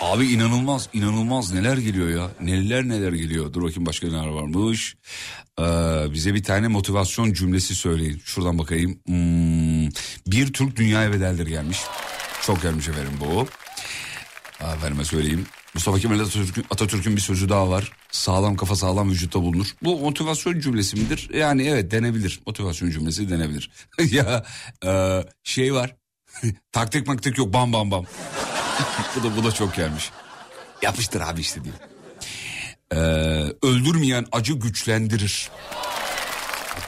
[0.00, 2.30] Abi inanılmaz inanılmaz neler geliyor ya.
[2.40, 3.52] Neler neler geliyor.
[3.52, 4.96] Dur bakayım başka neler varmış.
[5.60, 5.62] Ee,
[6.12, 8.22] bize bir tane motivasyon cümlesi söyleyin.
[8.24, 9.00] Şuradan bakayım.
[9.06, 9.88] Hmm,
[10.26, 11.78] bir Türk dünyaya bedeldir gelmiş.
[12.42, 13.46] Çok gelmiş efendim bu.
[14.64, 15.46] Efendime söyleyeyim.
[15.74, 17.92] Mustafa Kemal Atatürk'ün, Atatürk'ün bir sözü daha var.
[18.10, 19.66] Sağlam kafa sağlam vücutta bulunur.
[19.82, 21.30] Bu motivasyon cümlesi midir?
[21.34, 22.40] Yani evet denebilir.
[22.46, 23.70] Motivasyon cümlesi denebilir.
[24.10, 24.44] ya
[24.86, 25.96] e, şey var.
[26.72, 28.04] taktik maktik yok bam bam bam.
[29.16, 30.10] bu da bu da çok gelmiş.
[30.82, 31.76] Yapıştır abi işte diyor.
[32.92, 32.96] Ee,
[33.62, 35.50] öldürmeyen acı güçlendirir.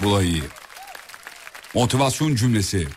[0.02, 0.42] Bu da iyi.
[1.74, 2.88] Motivasyon cümlesi.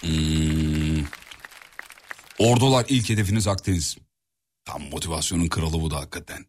[0.00, 1.04] Hmm.
[2.38, 3.96] Ordular ilk hedefiniz Akdeniz.
[4.64, 6.46] Tam motivasyonun kralı bu da hakikaten.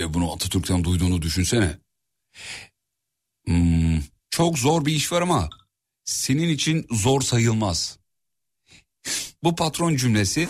[0.00, 1.78] Ve bunu Atatürk'ten duyduğunu düşünsene.
[3.46, 4.00] Hmm.
[4.30, 5.48] Çok zor bir iş var ama
[6.06, 7.98] senin için zor sayılmaz.
[9.42, 10.48] Bu patron cümlesi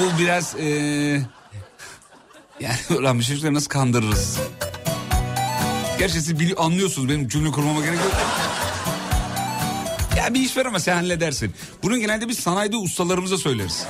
[0.00, 1.22] bu biraz eee
[2.60, 2.76] yani
[3.18, 4.38] bir çocukları nasıl kandırırız?
[5.98, 8.12] Gerçi siz bili- anlıyorsunuz benim cümle kurmama gerek yok.
[10.16, 11.54] Ya bir iş var ama sen halledersin.
[11.82, 13.84] Bunu genelde biz sanayide ustalarımıza söyleriz.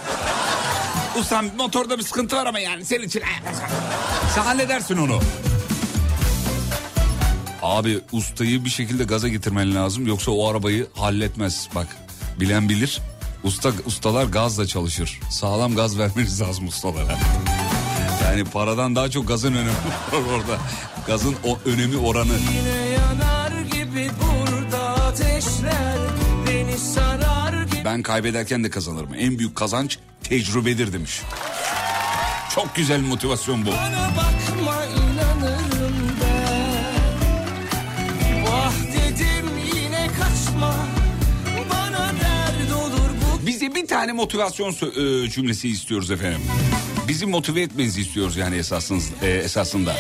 [1.18, 3.22] Ustam motorda bir sıkıntı var ama yani senin için...
[4.34, 5.20] Sen halledersin onu.
[7.68, 11.68] Abi ustayı bir şekilde gaza getirmen lazım yoksa o arabayı halletmez.
[11.74, 11.86] Bak
[12.40, 13.00] bilen bilir.
[13.44, 15.20] Usta ustalar gazla çalışır.
[15.30, 17.18] Sağlam gaz vermeniz lazım ustalara.
[18.24, 19.68] Yani paradan daha çok gazın önemi
[20.12, 20.58] var orada.
[21.06, 22.32] Gazın o önemi oranı.
[25.08, 25.98] Ateşler
[27.84, 29.14] Ben kaybederken de kazanırım.
[29.18, 31.20] En büyük kazanç tecrübedir demiş.
[32.54, 33.70] Çok güzel motivasyon bu.
[33.70, 35.07] Bana bakma
[43.98, 46.40] tane motivasyon e, cümlesi istiyoruz efendim.
[47.08, 49.96] Bizi motive etmenizi istiyoruz yani esasınız, e, esasında.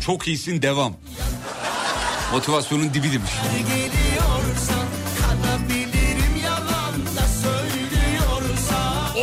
[0.00, 0.92] Çok iyisin devam.
[2.32, 3.30] Motivasyonun dibi demiş.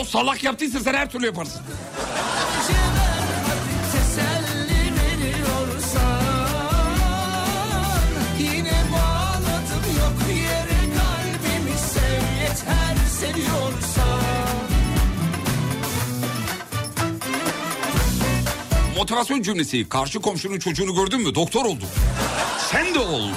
[0.02, 1.62] O salak yaptıysa sen her türlü yaparsın.
[18.98, 19.90] Motivasyon cümlesi.
[19.90, 21.36] Karşı komşunun çocuğunu gördün mü?
[21.36, 21.86] Doktor oldu.
[22.74, 23.30] Sen de ol.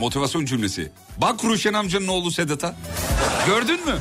[0.00, 0.92] Motivasyon cümlesi.
[1.18, 2.74] Bak Ruşen amcanın oğlu Sedat'a.
[3.46, 3.94] Gördün mü?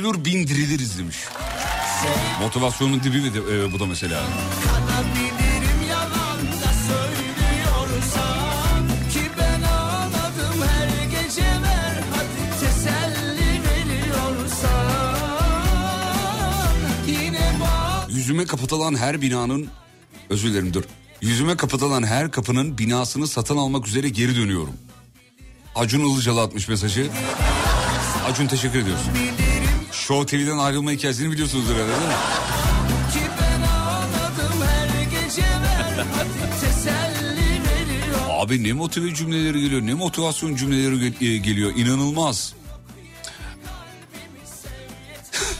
[0.00, 1.16] Ölür bin diriliriz demiş.
[2.40, 4.22] Motivasyonun dibi mi e, bu da mesela.
[18.08, 19.68] Yüzüme kapatılan her binanın
[20.30, 20.84] özür dilerim dur.
[21.20, 24.74] Yüzüme kapatılan her kapının binasını satın almak üzere geri dönüyorum.
[25.74, 27.10] Acun Ilıcalı atmış mesajı.
[28.26, 29.02] Acun teşekkür ediyoruz.
[30.10, 32.14] Show TV'den ayrılma hikayesini biliyorsunuz herhalde değil mi?
[38.30, 42.54] Abi ne motive cümleleri geliyor ne motivasyon cümleleri e, geliyor inanılmaz.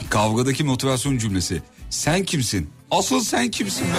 [0.11, 1.63] Kavgadaki motivasyon cümlesi.
[1.91, 2.71] Sen kimsin?
[2.91, 3.99] Asıl sen kimsin be?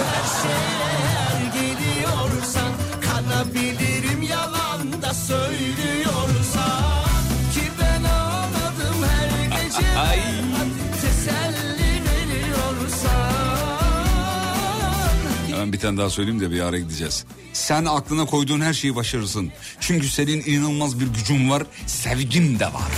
[15.82, 17.26] Tane daha söyleyeyim de bir ara gideceğiz.
[17.54, 19.52] Sen aklına koyduğun her şeyi başarırsın.
[19.80, 22.91] Çünkü senin inanılmaz bir gücün var, sevgin de var.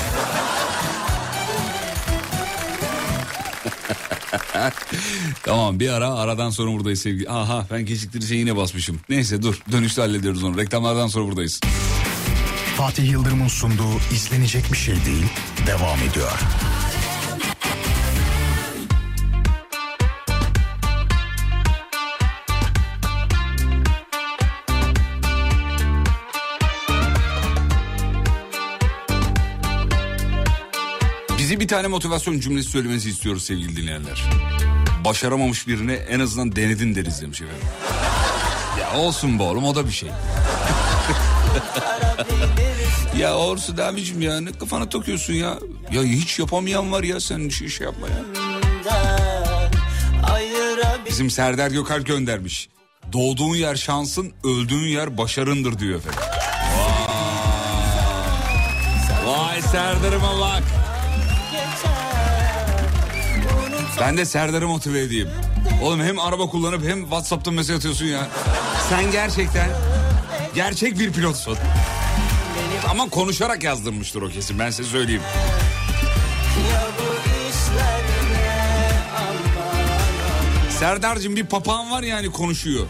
[5.44, 7.30] tamam bir ara aradan sonra buradayız sevgili.
[7.30, 9.00] Aha ben geciktirici yine basmışım.
[9.10, 10.58] Neyse dur dönüşte hallediyoruz onu.
[10.58, 11.60] Reklamlardan sonra buradayız.
[12.78, 15.26] Fatih Yıldırım'ın sunduğu izlenecek bir şey değil
[15.68, 16.40] devam ediyor.
[31.54, 34.24] Bizi bir tane motivasyon cümlesi söylemenizi istiyoruz sevgili dinleyenler.
[35.06, 37.68] Başaramamış birine en azından denedin deriz demiş efendim.
[38.80, 40.10] Ya olsun be oğlum o da bir şey.
[43.18, 45.60] ya olsun abicim ya ne kafana takıyorsun ya.
[45.92, 48.24] Ya hiç yapamayan var ya sen şey, şey yapma ya.
[51.10, 52.70] Bizim Serdar Gökalp göndermiş.
[53.14, 56.20] Doğduğun yer şansın, öldüğün yer başarındır diyor efendim.
[59.26, 60.83] Vay, Vay Serdar'ıma bak.
[64.00, 65.30] Ben de Serdar'ı motive edeyim.
[65.82, 68.28] Oğlum hem araba kullanıp hem Whatsapp'tan mesaj atıyorsun ya.
[68.90, 69.70] Sen gerçekten
[70.56, 71.58] gerçek bir pilotsun.
[72.90, 75.22] Ama konuşarak yazdırmıştır o kesin ben size söyleyeyim.
[80.80, 82.86] Serdar'cığım bir papağan var yani konuşuyor.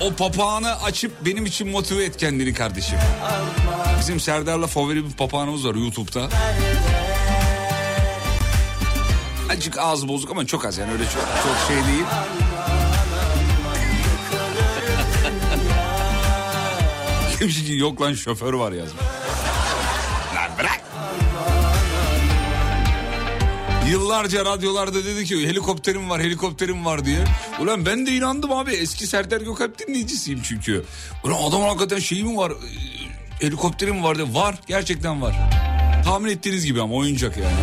[0.00, 2.98] O papağanı açıp benim için motive et kendini kardeşim.
[4.00, 6.28] Bizim Serdar'la favori bir papağanımız var YouTube'da.
[9.54, 12.04] Azıcık ağzı bozuk ama çok az yani öyle çok, çok şey değil.
[17.40, 19.02] Demiş ki yok lan şoför var yazmış.
[20.34, 20.80] Lan bırak.
[23.90, 27.24] Yıllarca radyolarda dedi ki helikopterim var helikopterim var diye.
[27.60, 30.84] Ulan ben de inandım abi eski Serdar Gökalp dinleyicisiyim çünkü.
[31.24, 32.54] Ulan adam hakikaten şeyi mi var e,
[33.46, 34.34] helikopterim var diye.
[34.34, 35.34] Var gerçekten var.
[36.04, 37.54] Tahmin ettiğiniz gibi ama oyuncak yani.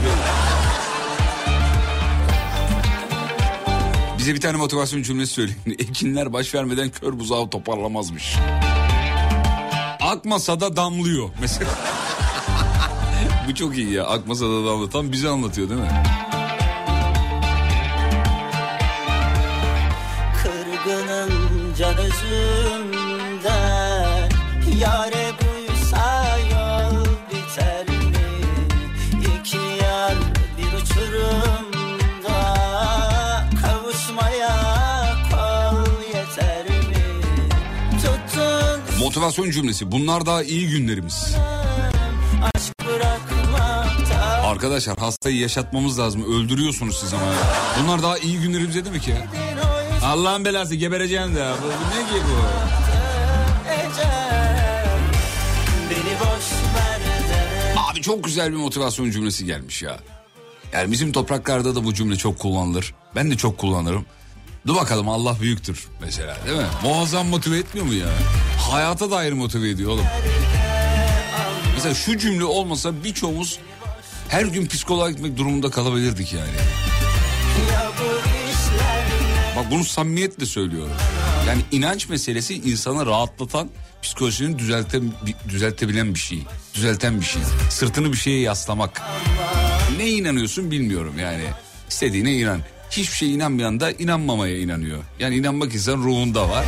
[4.21, 5.59] Bize bir tane motivasyon cümlesi söyleyin.
[5.79, 8.35] Ekinler baş vermeden kör buzağı toparlamazmış.
[10.01, 11.69] Akmasa da damlıyor mesela.
[13.47, 14.05] Bu çok iyi ya.
[14.05, 14.91] Akmasa da damlıyor.
[14.91, 15.91] Tam bize anlatıyor değil mi?
[20.43, 21.31] Kırgınım
[21.79, 23.41] can özümden
[24.79, 25.30] Yare
[39.21, 39.91] Motivasyon cümlesi.
[39.91, 41.35] Bunlar daha iyi günlerimiz.
[44.43, 46.23] Arkadaşlar hastayı yaşatmamız lazım.
[46.33, 47.23] Öldürüyorsunuz siz ama.
[47.83, 49.27] Bunlar daha iyi günlerimiz ne demek ya?
[50.03, 51.51] Allah'ın belası gebereceğim de.
[51.63, 52.41] Bu, bu ne ki bu?
[57.91, 59.99] Abi çok güzel bir motivasyon cümlesi gelmiş ya.
[60.73, 62.93] Yani bizim topraklarda da bu cümle çok kullanılır.
[63.15, 64.05] Ben de çok kullanırım.
[64.67, 66.65] Dur bakalım Allah büyüktür mesela değil mi?
[66.83, 68.07] Muazzam motive etmiyor mu ya?
[68.71, 70.05] Hayata dair motive ediyor oğlum.
[71.75, 73.59] Mesela şu cümle olmasa birçoğumuz
[74.29, 76.51] her gün psikoloğa gitmek durumunda kalabilirdik yani.
[79.57, 80.93] Bak bunu samimiyetle söylüyorum.
[81.47, 83.69] Yani inanç meselesi insanı rahatlatan,
[84.01, 85.11] psikolojisini düzelten,
[85.49, 86.43] düzeltebilen bir şey.
[86.73, 87.41] Düzelten bir şey.
[87.69, 89.01] Sırtını bir şeye yaslamak.
[89.97, 91.43] Ne inanıyorsun bilmiyorum yani.
[91.89, 92.59] İstediğine inan.
[92.91, 94.99] Hiçbir şeye inanmayan da inanmamaya inanıyor.
[95.19, 96.65] Yani inanmak insan ruhunda var.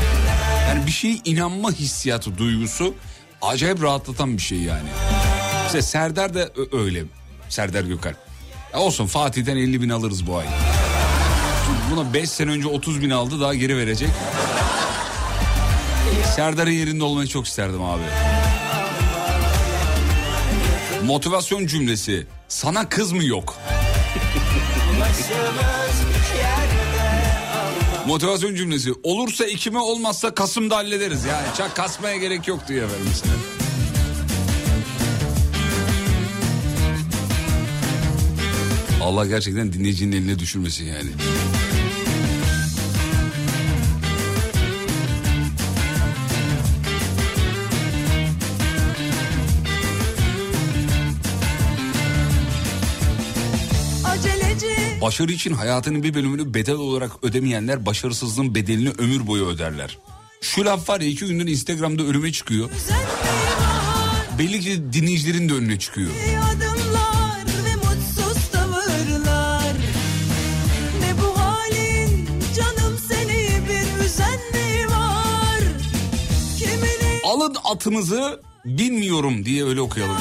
[0.69, 2.93] Yani bir şeye inanma hissiyatı, duygusu
[3.41, 4.89] acayip rahatlatan bir şey yani.
[5.63, 7.03] Mesela Serdar da öyle.
[7.49, 8.17] Serdar Gökalp.
[8.73, 10.45] Ya olsun Fatih'ten 50 bin alırız bu ay.
[11.91, 14.09] Buna 5 sene önce 30 bin aldı daha geri verecek.
[16.35, 18.03] Serdar'ın yerinde olmayı çok isterdim abi.
[21.05, 22.27] Motivasyon cümlesi.
[22.47, 23.55] Sana kız mı yok?
[28.07, 28.93] Motivasyon cümlesi.
[29.03, 31.25] Olursa ikime olmazsa Kasım'da hallederiz.
[31.25, 33.33] Yani çak kasmaya gerek yok diyor efendim mesela.
[39.03, 41.09] Allah gerçekten dinleyicinin eline düşürmesin yani.
[55.03, 59.97] Başarı için hayatının bir bölümünü bedel olarak ödemeyenler başarısızlığın bedelini ömür boyu öderler.
[60.41, 62.69] Şu laf var ya iki gündür Instagram'da önüme çıkıyor.
[64.39, 66.11] Belli ki dinleyicilerin de önüne çıkıyor.
[77.25, 80.17] Alın atınızı bilmiyorum diye öyle okuyalım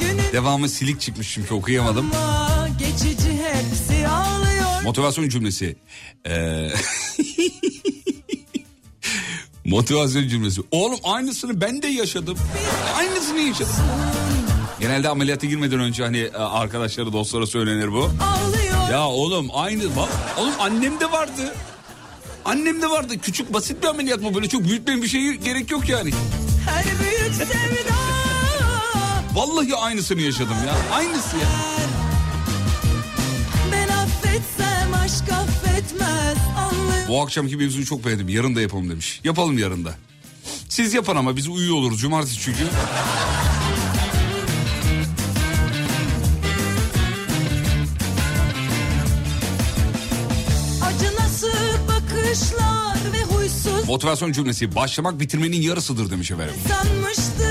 [0.00, 2.10] günün Devamı silik çıkmış çünkü okuyamadım.
[4.84, 5.76] Motivasyon cümlesi.
[6.26, 6.70] Ee...
[9.64, 10.60] Motivasyon cümlesi.
[10.70, 12.38] Oğlum aynısını ben de yaşadım.
[12.96, 13.74] Aynısını yaşadım.
[14.80, 18.04] Genelde ameliyata girmeden önce hani e, arkadaşları dostlara söylenir bu.
[18.04, 21.54] ağlıyor Ya oğlum aynı bak oğlum annem de vardı.
[22.44, 23.14] Annem de vardı.
[23.22, 26.10] Küçük basit bir ameliyat mı böyle çok büyütmeyin bir şey gerek yok yani.
[26.66, 27.94] her büyük sevda
[29.34, 30.96] Vallahi aynısını yaşadım ya.
[30.96, 31.48] Aynısı ya.
[37.08, 38.28] Bu akşamki mevzuyu çok beğendim.
[38.28, 39.20] Yarın da yapalım demiş.
[39.24, 39.94] Yapalım yarın da.
[40.68, 42.00] Siz yapın ama biz uyuyor oluruz.
[42.00, 42.64] Cumartesi çünkü.
[53.86, 56.54] Motivasyon cümlesi başlamak bitirmenin yarısıdır demiş efendim.
[56.68, 57.43] sanmıştın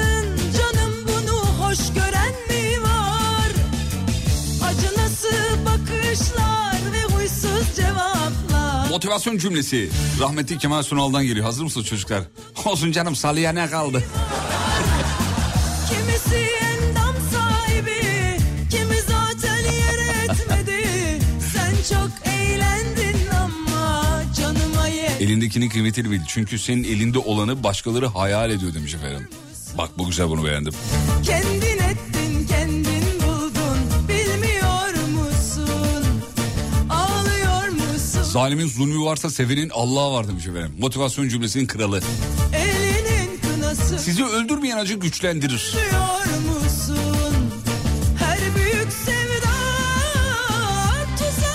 [8.94, 9.90] Motivasyon cümlesi
[10.20, 11.46] rahmetli Kemal Sunal'dan geliyor.
[11.46, 12.24] Hazır mısınız çocuklar?
[12.66, 14.04] Olsun canım salıya ne kaldı?
[15.90, 18.02] Kimisi endam sahibi
[18.70, 20.88] Kimi zaten yer etmedi
[21.54, 26.22] Sen çok eğlendin ama canıma yer Elindekinin kıymetini bil.
[26.28, 29.28] Çünkü senin elinde olanı başkaları hayal ediyor demiş efendim.
[29.78, 30.74] Bak bu güzel bunu beğendim.
[31.26, 31.73] Kendin
[38.34, 40.72] Zalimin zulmü varsa sevenin Allah'a var demiş efendim.
[40.80, 42.02] Motivasyon cümlesinin kralı.
[43.98, 45.76] Sizi öldürmeyen acı güçlendirir.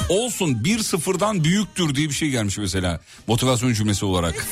[0.08, 3.00] Olsun bir sıfırdan büyüktür diye bir şey gelmiş mesela.
[3.26, 4.46] Motivasyon cümlesi olarak.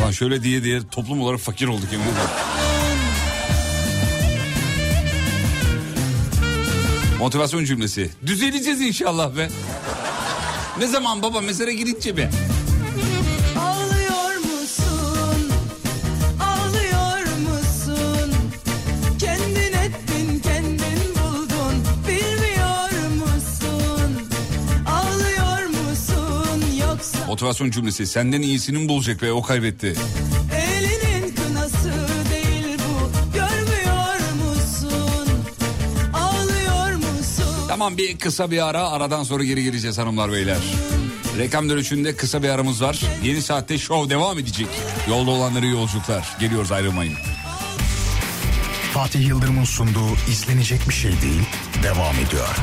[0.00, 2.28] Lan şöyle diye diye toplum olarak fakir olduk yemin ederim.
[7.18, 8.10] Motivasyon cümlesi.
[8.26, 9.48] Düzeleceğiz inşallah be.
[10.80, 12.14] Ne zaman baba mezara girince?
[26.90, 28.06] Yoksa Motivasyon cümlesi.
[28.06, 29.94] Senden iyisini mi bulacak be o kaybetti.
[37.80, 40.58] Tamam bir kısa bir ara aradan sonra geri geleceğiz hanımlar beyler.
[41.38, 43.00] Reklam dönüşünde kısa bir aramız var.
[43.24, 44.66] Yeni saatte show devam edecek.
[45.08, 46.36] Yolda olanları yolculuklar.
[46.40, 47.14] Geliyoruz ayrılmayın.
[48.94, 51.42] Fatih Yıldırım'ın sunduğu izlenecek bir şey değil
[51.82, 52.56] devam ediyor.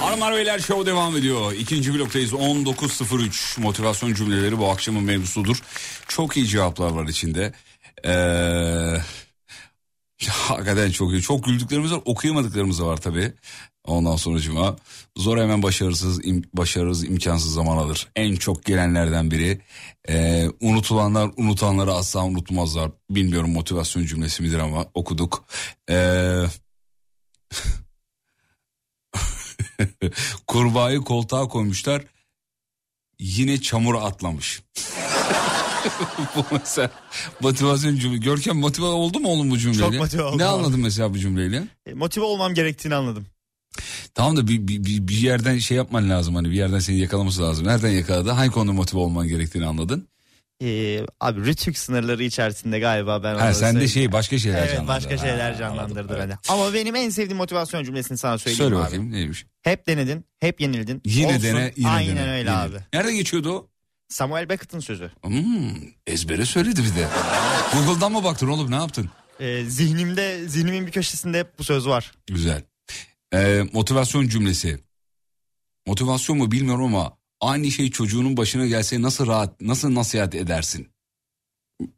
[0.00, 1.52] Hanımlar beyler show devam ediyor.
[1.52, 5.62] İkinci bloktayız 19.03 motivasyon cümleleri bu akşamın mevzusudur.
[6.08, 7.52] Çok iyi cevaplar var içinde.
[8.06, 9.00] Ee,
[10.22, 11.22] ya, hakikaten çok iyi.
[11.22, 13.32] Çok güldüklerimiz var okuyamadıklarımız var tabii.
[13.84, 14.76] Ondan sonra cuma
[15.16, 18.08] zor hemen başarısız im, başarısız imkansız zaman alır.
[18.16, 19.60] En çok gelenlerden biri.
[20.08, 22.90] Ee, unutulanlar unutanları asla unutmazlar.
[23.10, 25.44] Bilmiyorum motivasyon cümlesi midir ama okuduk.
[25.90, 26.42] Ee,
[30.46, 32.04] Kurbağayı koltuğa koymuşlar.
[33.18, 34.62] Yine çamura atlamış.
[36.36, 36.90] Bu mesela
[37.40, 38.16] motivasyon cümle.
[38.18, 39.82] Görkem motive oldu mu oğlum bu cümleyle?
[39.84, 41.62] Çok motive oldum Ne anladın mesela bu cümleyle?
[41.86, 43.26] E, Motive olmam gerektiğini anladım.
[44.14, 47.66] Tamam da bir, bir, bir, yerden şey yapman lazım hani bir yerden seni yakalaması lazım.
[47.66, 48.30] Nereden yakaladı?
[48.30, 50.08] Hangi konuda motive olman gerektiğini anladın?
[50.62, 54.96] Ee, abi Rütük sınırları içerisinde galiba ben Ha sen de şey başka şeyler Evet canlandırdı.
[54.96, 56.24] başka şeyler Ha, canlandırdı anladım, beni.
[56.24, 56.38] evet.
[56.48, 58.82] Ama benim en sevdiğim motivasyon cümlesini sana söyleyeyim Söyle abi.
[58.84, 59.46] bakayım neymiş?
[59.62, 61.02] Hep denedin, hep yenildin.
[61.04, 61.42] Yine Olsun.
[61.42, 62.30] dene yine Aynen dene.
[62.30, 62.50] öyle yine.
[62.50, 62.76] abi.
[62.94, 63.68] Nereden geçiyordu o?
[64.08, 65.10] Samuel Beckett'ın sözü.
[65.22, 65.70] Hmm,
[66.06, 67.08] ezbere söyledi bir de.
[67.72, 69.10] Google'dan mı baktın oğlum ne yaptın?
[69.40, 72.12] Ee, zihnimde, zihnimin bir köşesinde hep bu söz var.
[72.26, 72.62] Güzel.
[73.34, 74.80] Ee, motivasyon cümlesi.
[75.86, 80.88] Motivasyon mu bilmiyorum ama aynı şey çocuğunun başına gelse nasıl rahat, nasıl nasihat edersin?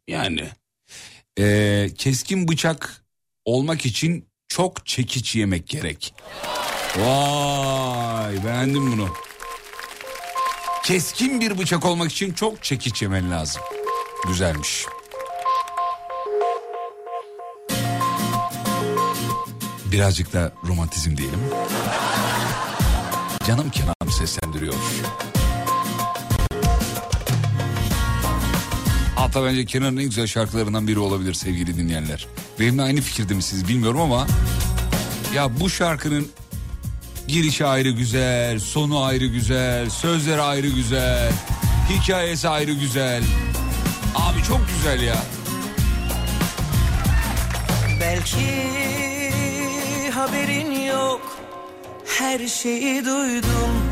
[0.07, 0.49] Yani
[1.39, 3.05] ee, keskin bıçak
[3.45, 6.13] olmak için çok çekiç yemek gerek.
[6.97, 9.09] Vay beğendim bunu.
[10.87, 13.61] Keskin bir bıçak olmak için çok çekiç yemen lazım.
[14.27, 14.85] Güzelmiş.
[19.91, 21.39] Birazcık da romantizm diyelim.
[23.47, 24.73] Canım Kenan seslendiriyor.
[29.15, 32.27] Hatta bence Kenan'ın en güzel şarkılarından biri olabilir sevgili dinleyenler.
[32.59, 34.27] Benimle aynı fikirde misiniz bilmiyorum ama...
[35.35, 36.27] Ya bu şarkının
[37.27, 41.31] girişi ayrı güzel, sonu ayrı güzel, sözleri ayrı güzel,
[41.89, 43.23] hikayesi ayrı güzel.
[44.15, 45.17] Abi çok güzel ya.
[48.01, 48.47] Belki
[50.09, 51.37] haberin yok
[52.19, 53.91] Her şeyi duydum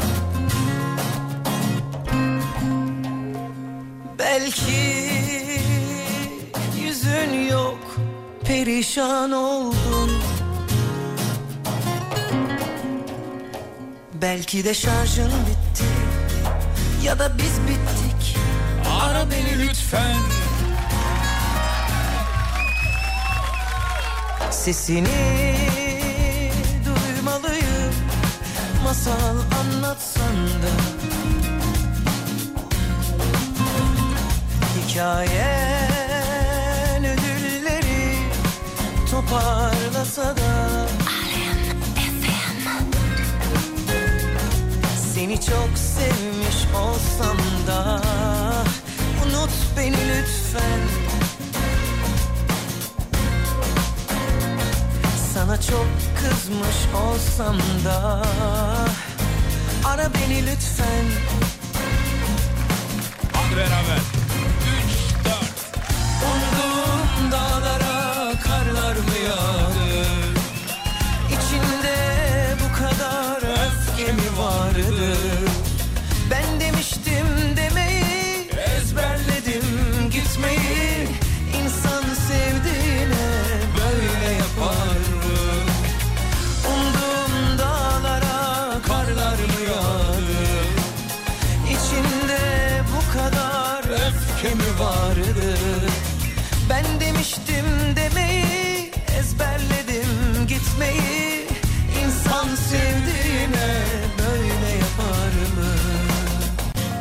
[4.19, 5.11] Belki
[6.81, 7.97] yüzün yok
[8.45, 10.11] Perişan oldun
[14.26, 15.84] Belki de şarjın bitti.
[17.03, 18.38] Ya da biz bittik.
[19.01, 20.15] Ara beni lütfen.
[24.51, 25.55] Sesini
[26.86, 27.93] duymalıyım.
[28.84, 30.73] Masal anlatsan da.
[34.78, 35.86] Hikayen
[37.05, 38.17] ödülleri
[39.11, 40.64] toparlasa da
[45.36, 48.01] Seni çok sevmiş olsam da
[49.25, 50.79] Unut beni lütfen
[55.33, 58.21] Sana çok kızmış olsam da
[59.86, 61.05] Ara beni lütfen
[63.33, 63.99] Hadi beraber.
[64.86, 65.33] 3, 4.
[66.25, 67.84] Umduğum dağlara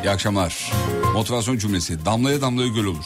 [0.05, 0.71] İyi akşamlar.
[1.13, 2.05] Motivasyon cümlesi.
[2.05, 3.05] Damlaya damlaya göl olur.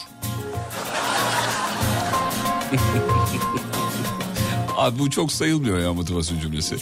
[4.76, 6.76] Abi bu çok sayılmıyor ya motivasyon cümlesi.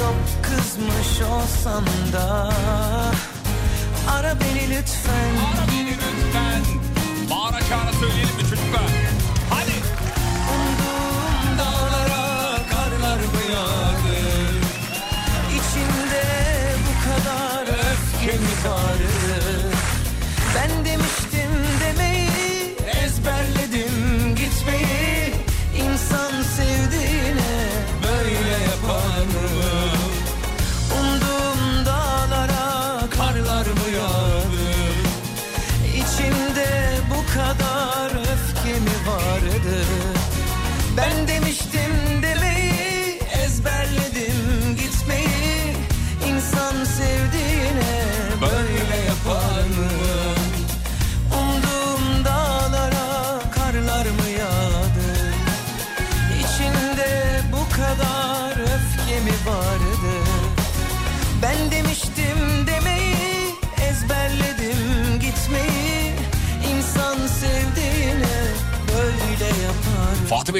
[0.00, 2.50] Çok kızmış olsam da.
[4.10, 5.30] Ara beni lütfen.
[5.54, 5.79] Ara beni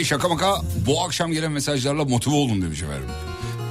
[0.01, 3.09] Bey şaka maka bu akşam gelen mesajlarla motive olun demiş efendim.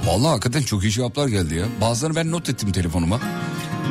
[0.06, 1.66] Vallahi hakikaten çok iyi cevaplar geldi ya.
[1.80, 3.20] Bazılarını ben not ettim telefonuma.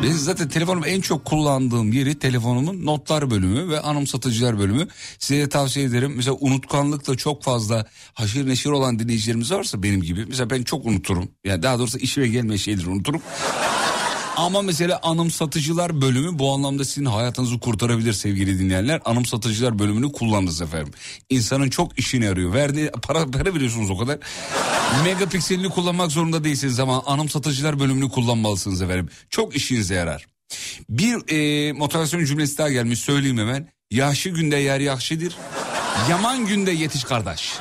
[0.03, 4.87] Ben zaten telefonum en çok kullandığım yeri telefonumun notlar bölümü ve anımsatıcılar bölümü.
[5.19, 6.13] Size de tavsiye ederim.
[6.15, 10.25] Mesela unutkanlıkla çok fazla haşir neşir olan dinleyicilerimiz varsa benim gibi.
[10.25, 11.29] Mesela ben çok unuturum.
[11.45, 13.21] Yani daha doğrusu işime gelmeyen şeyleri unuturum.
[14.39, 19.01] Ama mesela anımsatıcılar bölümü bu anlamda sizin hayatınızı kurtarabilir sevgili dinleyenler.
[19.05, 20.93] Anımsatıcılar bölümünü kullandınız efendim.
[21.29, 22.53] İnsanın çok işine yarıyor.
[22.53, 24.19] Verdiği para, para veriyorsunuz o kadar.
[25.03, 29.09] Megapikselini kullanmak zorunda değilsiniz ama anımsatıcılar bölümünü kullanmalısınız efendim.
[29.29, 30.27] Çok işinize yarar.
[30.89, 33.69] Bir e, motivasyon cümlesi daha gelmiş söyleyeyim hemen.
[33.91, 35.35] Yaşı günde yer yakşidir.
[36.09, 37.53] Yaman günde yetiş kardeş.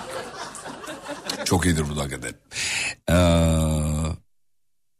[1.45, 2.35] Çok iyidir bu da hakikaten.
[3.11, 3.15] Ee,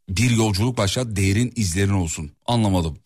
[0.09, 2.33] bir yolculuk başlat değerin izlerin olsun.
[2.47, 2.99] Anlamadım.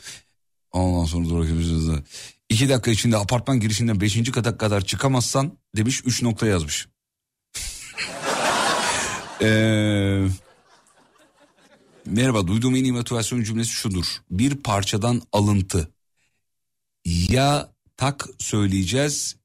[0.73, 2.03] Ondan sonra dur.
[2.49, 6.89] İki dakika içinde apartman girişinden beşinci kata kadar çıkamazsan demiş üç nokta yazmış.
[9.45, 10.27] Ee,
[12.07, 14.07] merhaba duyduğum en iyi motivasyon cümlesi şudur.
[14.31, 15.93] Bir parçadan alıntı.
[17.05, 19.37] Ya tak söyleyeceğiz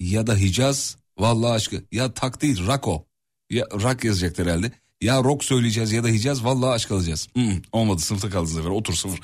[0.00, 0.96] ya da Hicaz.
[1.18, 3.06] Vallahi aşkı ya tak değil rako.
[3.50, 4.72] Ya rak yazacaktır herhalde.
[5.02, 7.28] Ya rock söyleyeceğiz ya da Hicaz vallahi aşk alacağız.
[7.34, 9.20] Hmm, olmadı sınıfta kaldınız efendim otur sıfır.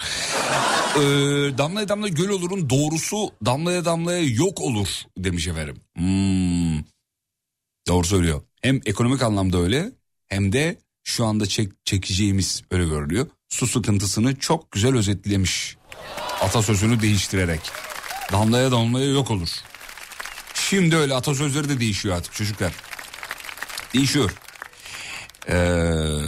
[0.97, 5.77] Ee, damlaya damlaya göl olurun doğrusu damlaya damlaya yok olur demiş efendim.
[5.97, 6.85] Hmm,
[7.89, 8.43] doğru söylüyor.
[8.63, 9.93] Hem ekonomik anlamda öyle
[10.27, 13.27] hem de şu anda çek, çekeceğimiz öyle görülüyor.
[13.49, 15.77] Su sıkıntısını çok güzel özetlemiş.
[16.41, 17.61] Atasözünü değiştirerek.
[18.33, 19.49] Damlaya damlaya yok olur.
[20.55, 22.73] Şimdi öyle atasözleri de değişiyor artık çocuklar.
[23.95, 24.31] Değişiyor.
[25.49, 25.55] Ee,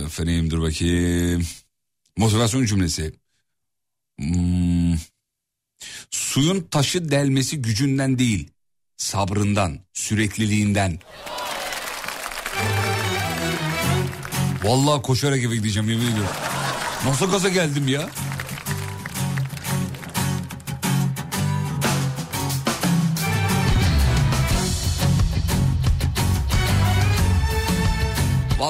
[0.07, 1.47] efendim dur bakayım.
[2.17, 3.13] Motivasyon cümlesi.
[4.21, 4.95] Hmm.
[6.11, 8.51] Suyun taşı delmesi gücünden değil,
[8.97, 10.99] sabrından, sürekliliğinden.
[14.65, 16.35] Vallahi koşarak eve gideceğim yemin ediyorum.
[17.05, 18.11] Nasıl gaza geldim ya?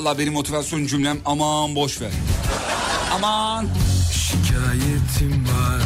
[0.01, 2.11] Vallahi benim motivasyon cümlem aman boş ver.
[3.15, 3.69] Aman.
[4.13, 5.83] Şikayetim var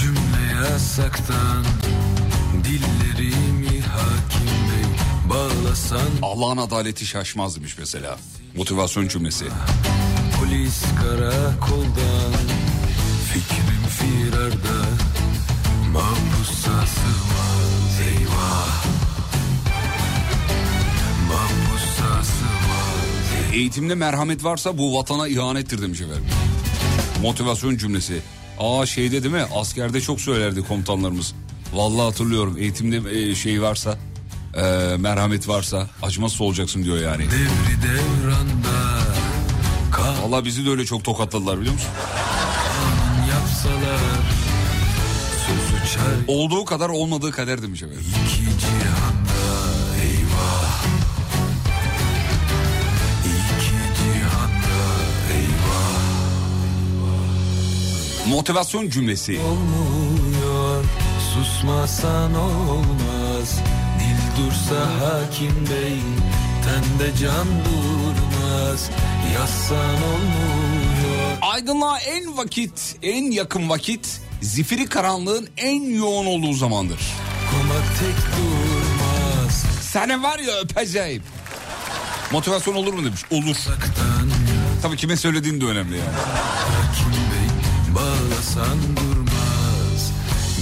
[0.00, 1.64] cümle yasaktan
[2.64, 4.90] Dillerimi hakim bey
[5.30, 8.18] bağlasan Allah'ın adaleti şaşmaz demiş mesela.
[8.56, 9.44] Motivasyon cümlesi.
[10.40, 12.34] Polis karakoldan
[13.32, 14.78] Fikrim firarda
[15.92, 19.07] Mahpusa sığmaz eyvah
[23.52, 26.24] Eğitimde merhamet varsa bu vatana ihanettir demiş efendim.
[27.22, 28.20] Motivasyon cümlesi.
[28.58, 29.44] Aa şeyde değil mi?
[29.54, 31.34] Askerde çok söylerdi komutanlarımız.
[31.72, 32.56] Vallahi hatırlıyorum.
[32.58, 33.98] Eğitimde e, şey varsa,
[34.54, 34.62] e,
[34.98, 37.24] merhamet varsa acımasız olacaksın diyor yani.
[37.24, 38.88] Devri devranda
[40.28, 41.90] Vallahi bizi de öyle çok tokatladılar biliyor musun?
[43.30, 44.00] Yapsalar
[46.26, 48.04] Olduğu kadar olmadığı kader demiş efendim.
[48.26, 49.27] iki cihanda
[58.28, 59.40] Motivasyon cümlesi.
[59.40, 60.84] Olmuyor
[61.34, 63.60] susmasan olmaz
[64.00, 65.98] Dil dursa hakim bey
[66.64, 68.90] Tende can durmaz
[69.34, 77.00] Yazsan olmuyor Aydınlığa en vakit, en yakın vakit zifiri karanlığın en yoğun olduğu zamandır.
[77.50, 81.22] Komak tek durmaz Seni var ya öpeceğim.
[82.32, 83.20] Motivasyon olur mu demiş.
[83.30, 83.56] Olur.
[84.82, 86.08] Tabii kime söylediğin de önemli yani.
[87.98, 90.12] Bağlasan durmaz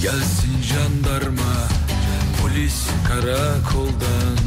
[0.01, 1.67] Gelsin jandarma
[2.41, 4.37] Polis karakoldan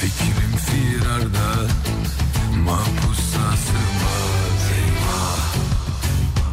[0.00, 1.68] Fikrim firarda
[2.64, 5.54] Mahpusa sığmaz Eyvah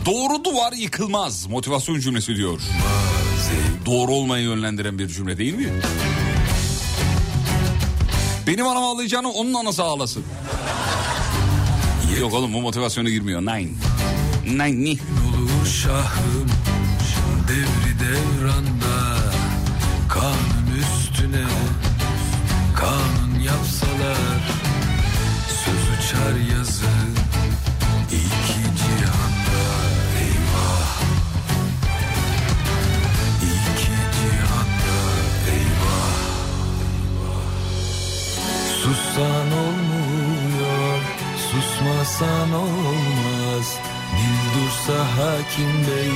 [0.06, 1.48] Doğru duvar yıkılmaz.
[1.48, 2.60] Motivasyon cümlesi diyor.
[3.86, 5.74] Doğru olmayı yönlendiren bir cümle değil mi?
[8.48, 10.24] Benim anam ağlayacağını onun anası ağlasın.
[12.20, 13.42] Yok oğlum bu motivasyona girmiyor.
[13.42, 13.70] Nine.
[14.46, 14.98] Nine ni.
[15.66, 16.50] Şahım
[17.48, 19.18] Devri devranda
[20.10, 21.48] Kanun üstüne
[22.76, 24.42] Kanun yapsalar
[25.48, 26.86] Söz uçar yazı
[28.12, 29.64] iki cihanda.
[30.20, 31.02] Eyvah!
[33.42, 35.00] İki cihanda
[35.52, 36.20] Eyvah!
[38.82, 41.00] Sussan olmuyor
[41.52, 43.19] Susmasan Dil
[44.80, 46.12] dursa hakim bey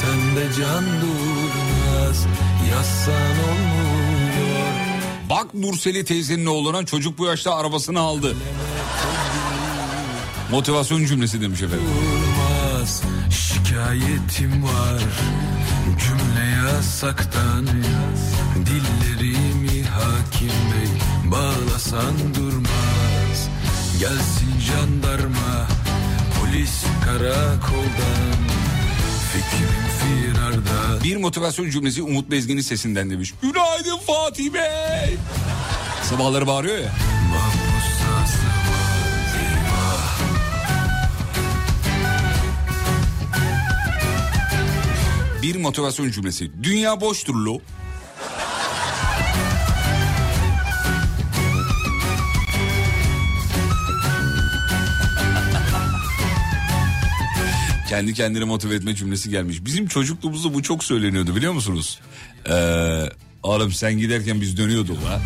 [0.00, 2.26] Tende can durmaz.
[2.70, 4.68] Yazsan olmuyor.
[5.30, 8.36] Bak Nurseli teyzenin oğluna çocuk bu yaşta arabasını aldı.
[10.50, 11.86] Motivasyon cümlesi demiş efendim.
[11.86, 15.02] Durmaz Şikayetim var.
[15.98, 17.66] Cümle yasaktan
[18.66, 20.90] Dillerimi hakim bey
[21.30, 23.48] Bağlasan durmaz.
[24.00, 25.87] Gelsin jandarma
[26.48, 28.38] Polis karakoldan
[29.32, 33.34] Fikrim firarda Bir motivasyon cümlesi Umut Bezgin'in sesinden demiş.
[33.42, 35.16] Günaydın Fatih Bey.
[36.02, 36.92] Sabahları bağırıyor ya.
[45.42, 46.50] Bir motivasyon cümlesi.
[46.62, 47.58] Dünya boştur lo.
[57.88, 59.64] Kendi kendine motive etme cümlesi gelmiş.
[59.64, 62.00] Bizim çocukluğumuzda bu çok söyleniyordu biliyor musunuz?
[62.50, 63.04] Ee,
[63.42, 65.20] oğlum sen giderken biz dönüyorduk ha.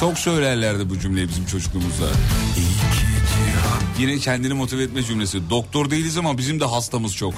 [0.00, 2.06] Çok söylerlerdi bu cümleyi bizim çocukluğumuzda.
[3.98, 5.50] Yine kendini motive etme cümlesi.
[5.50, 7.34] Doktor değiliz ama bizim de hastamız çok.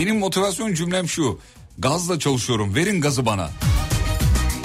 [0.00, 1.38] Benim motivasyon cümlem şu.
[1.78, 3.50] Gazla çalışıyorum verin gazı bana.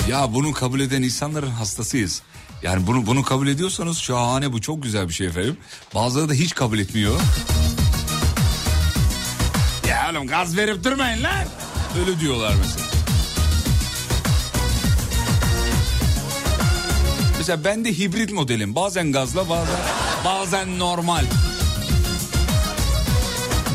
[0.09, 2.21] Ya bunu kabul eden insanların hastasıyız.
[2.63, 5.57] Yani bunu bunu kabul ediyorsanız şahane bu çok güzel bir şey efendim.
[5.95, 7.19] Bazıları da hiç kabul etmiyor.
[9.89, 11.45] Ya oğlum gaz verip durmayın lan.
[11.99, 12.85] Öyle diyorlar mesela.
[17.37, 18.75] Mesela ben de hibrit modelim.
[18.75, 19.79] Bazen gazla bazen
[20.25, 21.25] bazen normal.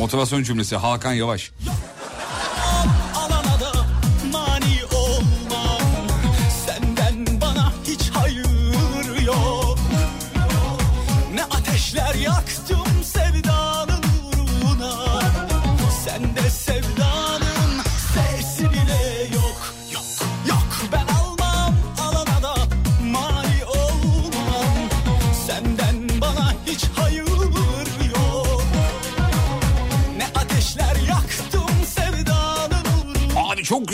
[0.01, 1.51] Motivasyon cümlesi Hakan Yavaş.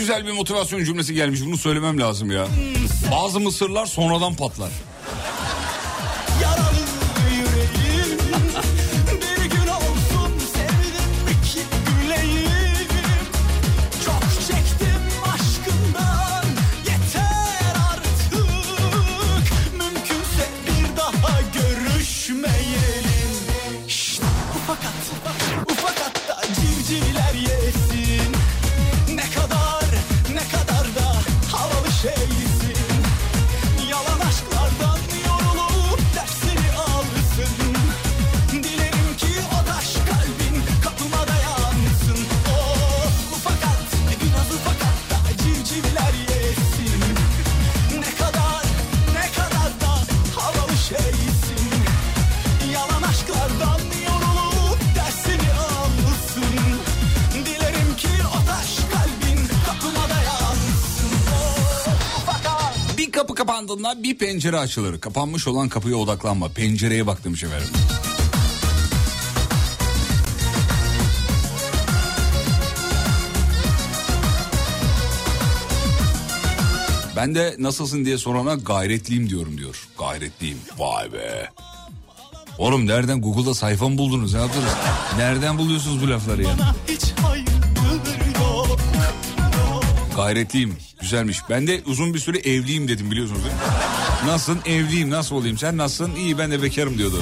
[0.07, 1.41] Güzel bir motivasyon cümlesi gelmiş.
[1.45, 2.47] Bunu söylemem lazım ya.
[3.11, 4.69] Bazı mısırlar sonradan patlar.
[63.87, 64.99] Kapandığında bir pencere açılır.
[65.01, 66.49] Kapanmış olan kapıya odaklanma.
[66.49, 67.67] Pencereye bak demiş efendim.
[77.15, 79.87] Ben de nasılsın diye sorana gayretliyim diyorum diyor.
[79.97, 80.57] Gayretliyim.
[80.77, 81.49] Vay be.
[82.57, 84.33] Oğlum nereden Google'da sayfa mı buldunuz?
[84.33, 84.71] Ne yaptınız?
[85.17, 86.55] Nereden buluyorsunuz bu lafları ya?
[86.87, 87.47] Hiç hayır
[88.39, 88.79] yok
[90.15, 90.86] Gayretliyim.
[91.01, 91.37] Güzelmiş.
[91.49, 93.61] Ben de uzun bir süre evliyim dedim biliyorsunuz değil mi?
[94.25, 94.61] Nasılsın?
[94.65, 95.09] Evliyim.
[95.09, 95.57] Nasıl olayım?
[95.57, 96.15] Sen nasılsın?
[96.15, 97.21] İyi ben de bekarım diyordu.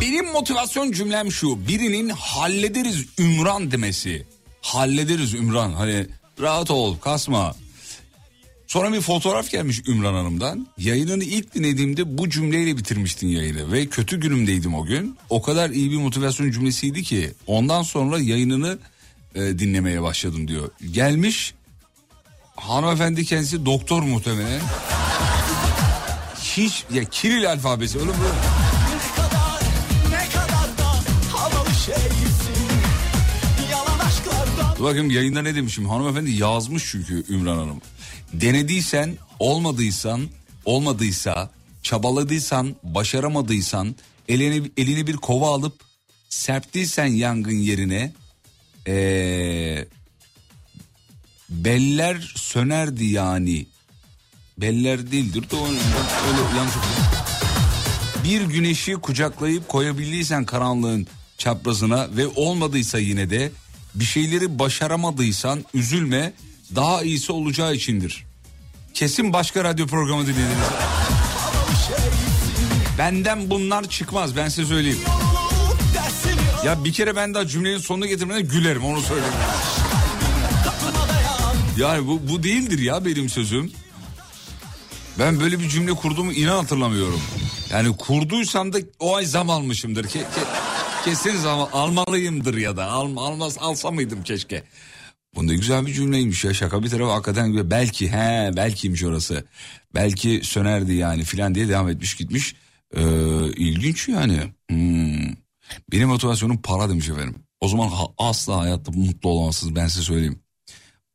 [0.00, 1.68] Benim motivasyon cümlem şu.
[1.68, 4.26] Birinin hallederiz Ümran demesi.
[4.60, 5.72] Hallederiz Ümran.
[5.72, 6.06] Hani
[6.40, 7.54] rahat ol kasma.
[8.72, 10.66] Sonra bir fotoğraf gelmiş Ümran Hanım'dan.
[10.78, 13.72] Yayınını ilk dinlediğimde bu cümleyle bitirmiştin yayını.
[13.72, 15.16] Ve kötü günümdeydim o gün.
[15.30, 17.30] O kadar iyi bir motivasyon cümlesiydi ki.
[17.46, 18.78] Ondan sonra yayınını
[19.34, 20.70] e, dinlemeye başladım diyor.
[20.90, 21.54] Gelmiş
[22.56, 24.60] hanımefendi kendisi doktor muhtemelen.
[26.42, 28.52] Hiç ya Kiril alfabesi oğlum bu.
[34.84, 37.80] Bakayım yayında ne demişim hanımefendi yazmış çünkü Ümran Hanım.
[38.32, 40.28] Denediysen olmadıysan
[40.64, 41.50] olmadıysa
[41.82, 43.94] çabaladıysan başaramadıysan
[44.28, 45.74] elini, elini bir kova alıp
[46.28, 48.12] serptiysen yangın yerine
[48.88, 49.86] ee,
[51.50, 53.66] beller sönerdi yani.
[54.58, 56.74] Beller değildir de öyle yanlış.
[58.24, 61.06] Bir güneşi kucaklayıp koyabildiysen karanlığın
[61.38, 63.52] çaprazına ve olmadıysa yine de
[63.94, 66.32] bir şeyleri başaramadıysan üzülme
[66.76, 68.24] daha iyisi olacağı içindir.
[68.94, 70.56] Kesin başka radyo programı dinlediniz.
[72.98, 75.00] Benden bunlar çıkmaz ben size söyleyeyim.
[76.64, 79.34] Ya bir kere ben daha cümlenin sonuna getirmeden gülerim onu söyleyeyim.
[81.76, 83.72] Yani bu, bu değildir ya benim sözüm.
[85.18, 87.20] Ben böyle bir cümle kurduğumu inan hatırlamıyorum.
[87.72, 90.04] Yani kurduysam da o ay zam almışımdır.
[90.04, 94.64] Ke- ke- kesin zam almalıyımdır ya da al, almaz alsa mıydım keşke.
[95.36, 97.70] Bunda güzel bir cümleymiş ya şaka bir tarafa hakikaten.
[97.70, 99.44] Belki he belkiymiş orası.
[99.94, 102.54] Belki sönerdi yani filan diye devam etmiş gitmiş.
[102.96, 103.02] Ee,
[103.56, 104.38] ilginç yani.
[104.70, 105.34] Hmm.
[105.92, 107.34] Benim motivasyonum para demiş efendim.
[107.60, 110.38] O zaman ha- asla hayatta mutlu olamazsınız ben size söyleyeyim.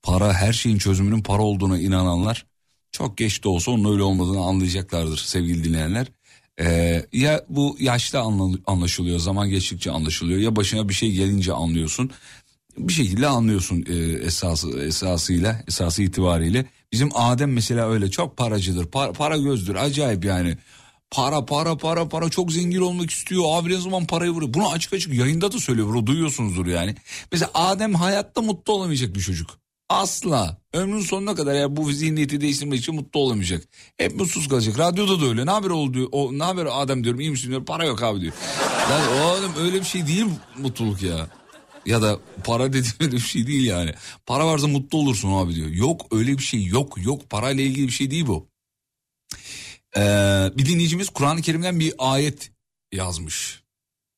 [0.03, 2.45] Para her şeyin çözümünün para olduğuna inananlar
[2.91, 6.07] çok geç de olsa onun öyle olmadığını anlayacaklardır sevgili dinleyenler.
[6.59, 12.11] Ee, ya bu yaşta anla- anlaşılıyor zaman geçtikçe anlaşılıyor ya başına bir şey gelince anlıyorsun.
[12.78, 16.65] Bir şekilde anlıyorsun e, esası esasıyla esası itibariyle.
[16.91, 20.57] Bizim Adem mesela öyle çok paracıdır para, para gözdür acayip yani.
[21.11, 24.53] Para para para para çok zengin olmak istiyor abi ne zaman parayı vuruyor.
[24.53, 26.95] Bunu açık açık yayında da söylüyor bunu duyuyorsunuzdur yani.
[27.32, 29.49] Mesela Adem hayatta mutlu olamayacak bir çocuk.
[29.89, 30.57] Asla.
[30.73, 33.63] Ömrün sonuna kadar ya bu zihniyeti değiştirmek için mutlu olamayacak.
[33.97, 34.80] Hep mutsuz kalacak.
[34.80, 35.45] Radyoda da öyle.
[35.45, 36.09] Ne haber oldu?
[36.11, 37.19] O ne haber Adem diyorum.
[37.19, 37.65] iyi misin diyor.
[37.65, 38.34] Para yok abi diyor.
[38.91, 40.25] Yani oğlum öyle bir şey değil
[40.57, 41.28] mutluluk ya.
[41.88, 43.93] Ya da para dediğim öyle bir şey değil yani.
[44.25, 45.69] Para varsa mutlu olursun abi diyor.
[45.69, 47.05] Yok öyle bir şey yok.
[47.05, 48.47] Yok parayla ilgili bir şey değil bu.
[49.97, 50.01] Ee,
[50.57, 52.51] bir dinleyicimiz Kur'an-ı Kerim'den bir ayet
[52.91, 53.63] yazmış.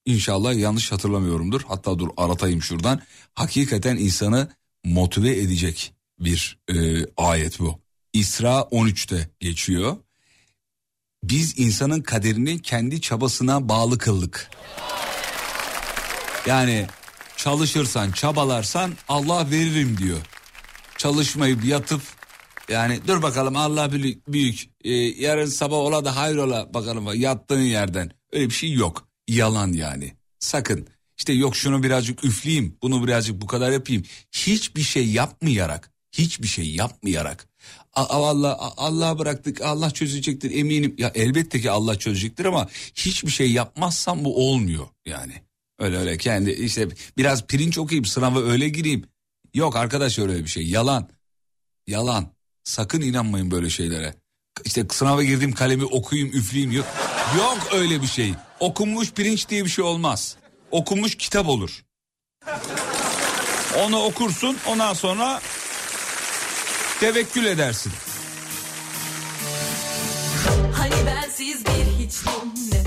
[0.06, 1.62] İnşallah yanlış hatırlamıyorumdur.
[1.68, 3.02] Hatta dur aratayım şuradan.
[3.34, 4.50] Hakikaten insanı
[4.84, 7.80] motive edecek bir e, ayet bu.
[8.14, 9.98] İsra 13'te geçiyor.
[11.24, 14.52] Biz insanın kaderini kendi çabasına bağlı kıldık.
[16.46, 16.88] Yani
[17.40, 20.20] çalışırsan çabalarsan Allah veririm diyor.
[20.98, 22.02] Çalışmayıp yatıp
[22.70, 28.12] yani dur bakalım Allah büyük, büyük e, yarın sabah ola da hayrola bakalım yattığın yerden
[28.32, 29.08] öyle bir şey yok.
[29.28, 30.88] Yalan yani sakın
[31.18, 34.04] işte yok şunu birazcık üfleyeyim bunu birazcık bu kadar yapayım.
[34.32, 37.48] Hiçbir şey yapmayarak hiçbir şey yapmayarak
[37.94, 40.96] Allah Allah bıraktık Allah çözecektir eminim.
[40.98, 45.49] Ya elbette ki Allah çözecektir ama hiçbir şey yapmazsam bu olmuyor yani.
[45.80, 49.06] Öyle öyle kendi işte biraz pirinç okuyayım sınava öyle gireyim.
[49.54, 51.10] Yok arkadaş öyle bir şey yalan.
[51.88, 52.34] Yalan.
[52.64, 54.16] Sakın inanmayın böyle şeylere.
[54.66, 56.86] İşte sınava girdiğim kalemi okuyayım üfleyeyim yok.
[57.38, 58.34] Yok öyle bir şey.
[58.60, 60.36] Okunmuş pirinç diye bir şey olmaz.
[60.72, 61.84] Okunmuş kitap olur.
[63.78, 65.42] Onu okursun ondan sonra
[67.00, 67.92] tevekkül edersin.
[70.74, 72.79] Hani bensiz bir hiçtim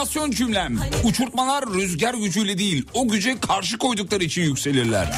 [0.00, 0.78] motivasyon cümlem.
[1.04, 5.10] Uçurtmalar rüzgar gücüyle değil o güce karşı koydukları için yükselirler.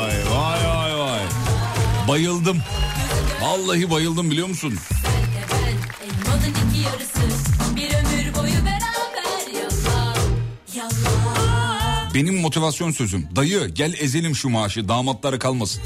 [0.00, 1.20] Vay vay vay vay.
[2.08, 2.58] Bayıldım.
[3.42, 4.74] Vallahi bayıldım biliyor musun?
[12.14, 13.28] Benim motivasyon sözüm.
[13.36, 15.82] Dayı gel ezelim şu maaşı damatları kalmasın.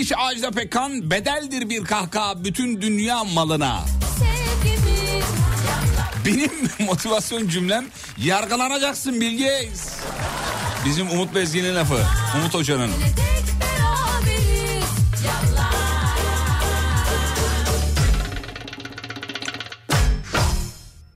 [0.00, 1.10] Demiş Ajda Pekkan?
[1.10, 3.84] Bedeldir bir kahkaha bütün dünya malına.
[6.26, 6.50] Benim
[6.86, 7.86] motivasyon cümlem
[8.18, 9.68] yargılanacaksın Bilge.
[10.84, 12.04] Bizim Umut Bezgin'in lafı.
[12.36, 12.90] Umut Hoca'nın.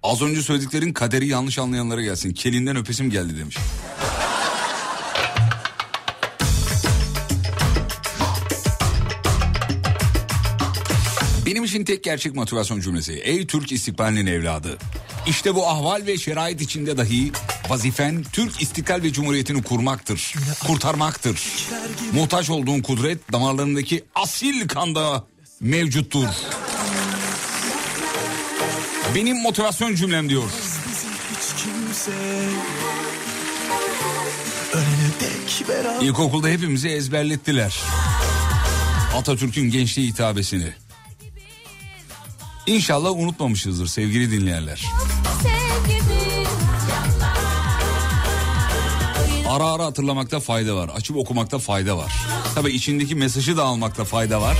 [0.02, 2.32] Az önce söylediklerin kaderi yanlış anlayanlara gelsin.
[2.32, 3.56] Kelinden öpesim geldi demiş.
[11.74, 13.12] İçin tek gerçek motivasyon cümlesi.
[13.12, 14.78] Ey Türk istikbalinin evladı.
[15.26, 17.32] İşte bu ahval ve şerait içinde dahi
[17.68, 20.34] vazifen Türk istiklal ve cumhuriyetini kurmaktır.
[20.66, 21.68] Kurtarmaktır.
[22.12, 25.24] Muhtaç olduğun kudret damarlarındaki asil kanda
[25.60, 26.28] mevcuttur.
[29.14, 30.50] Benim motivasyon cümlem diyor.
[36.00, 37.80] İlkokulda hepimizi ezberlettiler.
[39.16, 40.83] Atatürk'ün gençliğe hitabesini.
[42.66, 44.84] İnşallah unutmamışızdır sevgili dinleyenler.
[49.48, 50.88] Ara ara hatırlamakta fayda var.
[50.94, 52.12] Açıp okumakta fayda var.
[52.54, 54.58] Tabii içindeki mesajı da almakta fayda var.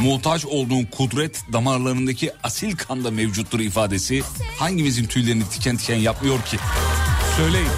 [0.00, 4.22] Muhtaç olduğun kudret damarlarındaki asil kanda mevcuttur ifadesi
[4.58, 6.56] hangimizin tüylerini tiken tiken yapmıyor ki?
[7.36, 7.68] Söyleyin.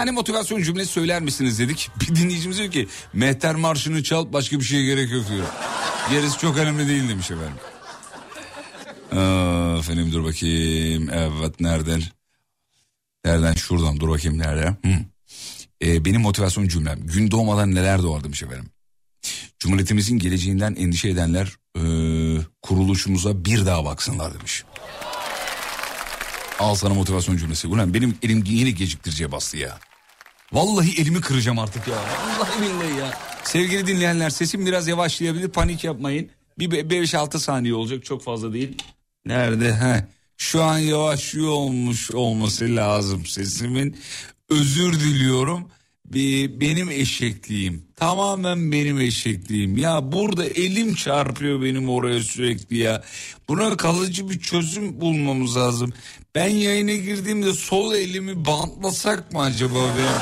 [0.00, 1.90] Tane motivasyon cümlesi söyler misiniz dedik.
[2.00, 5.46] Bir dinleyicimiz diyor ki Mehter Marşı'nı çal başka bir şeye gerek yok diyor.
[6.10, 7.56] Gerisi çok önemli değil demiş efendim.
[9.12, 11.10] Aa, efendim dur bakayım.
[11.10, 12.02] Evet nereden?
[13.24, 13.54] Nereden?
[13.54, 14.66] Şuradan dur bakayım nerede?
[14.66, 15.04] Hı.
[15.82, 17.06] Ee, benim motivasyon cümlem.
[17.06, 18.70] Gün doğmadan neler doğar demiş efendim.
[19.58, 21.82] Cumhuriyetimizin geleceğinden endişe edenler e,
[22.62, 24.64] kuruluşumuza bir daha baksınlar demiş.
[26.58, 27.68] Al sana motivasyon cümlesi.
[27.68, 29.78] Ulan benim elim yine geciktiriciye bastı ya.
[30.52, 31.96] Vallahi elimi kıracağım artık ya.
[31.96, 33.18] Vallahi billahi ya.
[33.44, 36.30] Sevgili dinleyenler sesim biraz yavaşlayabilir panik yapmayın.
[36.58, 38.76] Bir 5-6 saniye olacak çok fazla değil.
[39.26, 39.74] Nerede?
[39.74, 40.06] He.
[40.36, 43.96] Şu an yavaşlıyor olmuş olması lazım sesimin.
[44.48, 45.68] Özür diliyorum.
[46.06, 47.86] Bir, benim eşekliğim.
[47.96, 49.76] Tamamen benim eşekliğim.
[49.76, 53.02] Ya burada elim çarpıyor benim oraya sürekli ya.
[53.48, 55.92] Buna kalıcı bir çözüm bulmamız lazım.
[56.34, 60.20] Ben yayına girdiğimde sol elimi bantlasak mı acaba benim?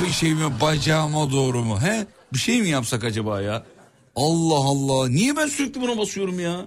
[0.08, 1.80] Bir şey mi bacağıma doğru mu?
[1.82, 2.06] He?
[2.32, 3.66] Bir şey mi yapsak acaba ya?
[4.16, 5.08] Allah Allah.
[5.08, 6.66] Niye ben sürekli buna basıyorum ya?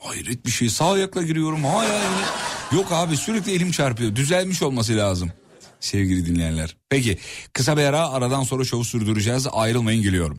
[0.00, 0.68] Hayret bir şey.
[0.70, 1.64] Sağ ayakla giriyorum.
[1.64, 4.16] Hala yine- Yok abi sürekli elim çarpıyor.
[4.16, 5.32] Düzelmiş olması lazım.
[5.80, 6.76] Sevgili dinleyenler.
[6.90, 7.18] Peki
[7.52, 9.46] kısa bir ara aradan sonra şovu sürdüreceğiz.
[9.52, 10.36] Ayrılmayın geliyorum.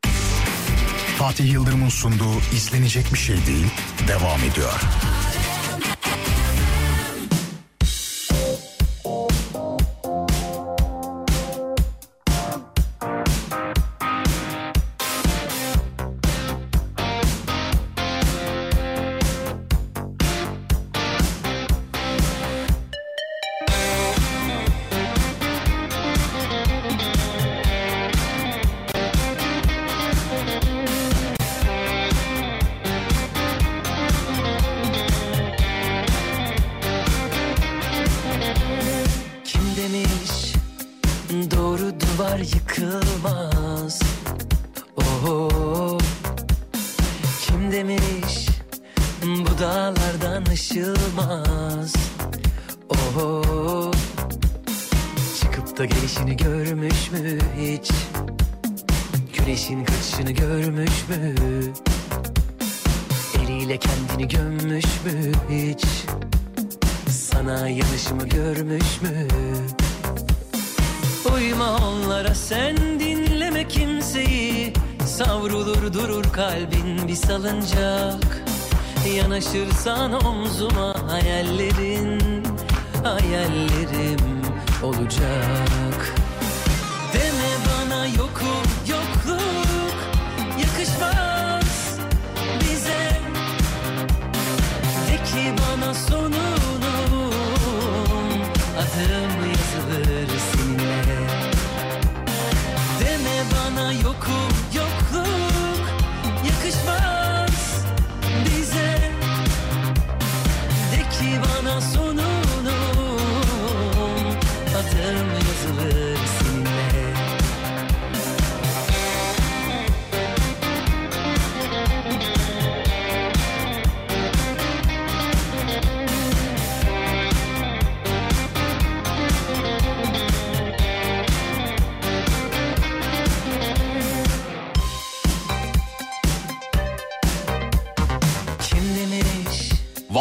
[1.18, 3.68] Fatih Yıldırım'ın sunduğu izlenecek bir şey değil
[4.08, 4.82] devam ediyor.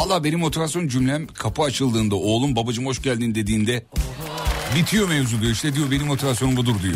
[0.05, 3.85] Valla benim motivasyon cümlem kapı açıldığında oğlum babacım hoş geldin dediğinde
[4.77, 5.53] bitiyor mevzu diyor.
[5.53, 6.95] İşte diyor benim motivasyonum budur diyor.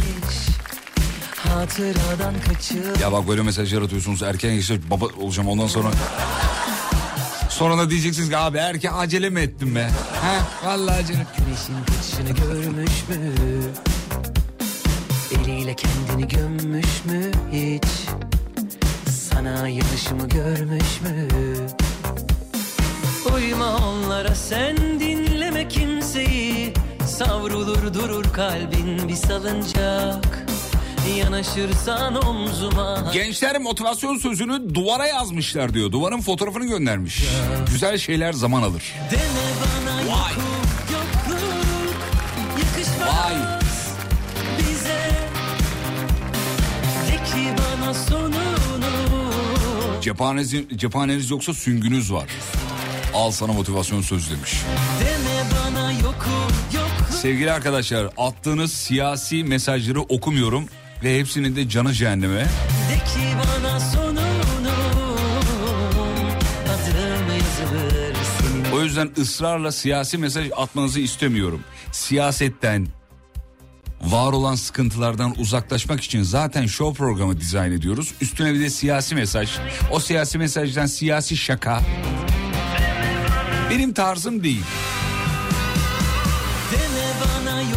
[3.02, 5.90] Ya bak böyle mesajlar atıyorsunuz erken yaşta baba olacağım ondan sonra.
[7.50, 9.90] Sonra da diyeceksiniz ki abi erken acele mi ettim be?
[10.22, 11.26] Ha vallahi acele.
[11.38, 13.32] Güneşin kaçışını görmüş mü?
[15.32, 17.84] Eliyle kendini gömmüş mü hiç?
[19.10, 21.28] Sana yanışımı görmüş mü?
[23.34, 26.72] Uyma onlara sen dinleme kimseyi
[27.06, 30.46] Savrulur durur kalbin bir salıncak
[31.16, 35.92] Yanaşırsan omzuma Gençler motivasyon sözünü duvara yazmışlar diyor.
[35.92, 37.24] Duvarın fotoğrafını göndermiş.
[37.72, 38.94] Güzel şeyler zaman alır.
[39.10, 39.22] Deme
[39.60, 40.32] bana Vay.
[40.92, 41.96] yokluk
[42.58, 43.34] Yakışmaz Vay.
[44.58, 45.10] bize
[47.12, 48.88] De ki bana sonunu
[50.00, 52.28] Cephaneniz, cephaneniz yoksa süngünüz var.
[53.14, 54.62] Al sana motivasyon sözü demiş.
[56.02, 60.64] Yokum yokluk Sevgili arkadaşlar attığınız siyasi mesajları okumuyorum
[61.04, 62.46] ve hepsinin de canı cehenneme.
[63.94, 64.28] Sonunu
[68.74, 71.60] O yüzden ısrarla siyasi mesaj atmanızı istemiyorum.
[71.92, 72.86] Siyasetten,
[74.02, 78.14] var olan sıkıntılardan uzaklaşmak için zaten show programı dizayn ediyoruz.
[78.20, 79.50] Üstüne bir de siyasi mesaj.
[79.92, 81.80] O siyasi mesajdan siyasi şaka.
[83.70, 84.64] Benim tarzım değil.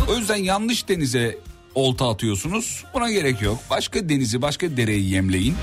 [0.10, 1.38] O yüzden yanlış denize
[1.76, 2.84] olta atıyorsunuz.
[2.94, 3.60] Buna gerek yok.
[3.70, 5.56] Başka denizi, başka dereyi yemleyin.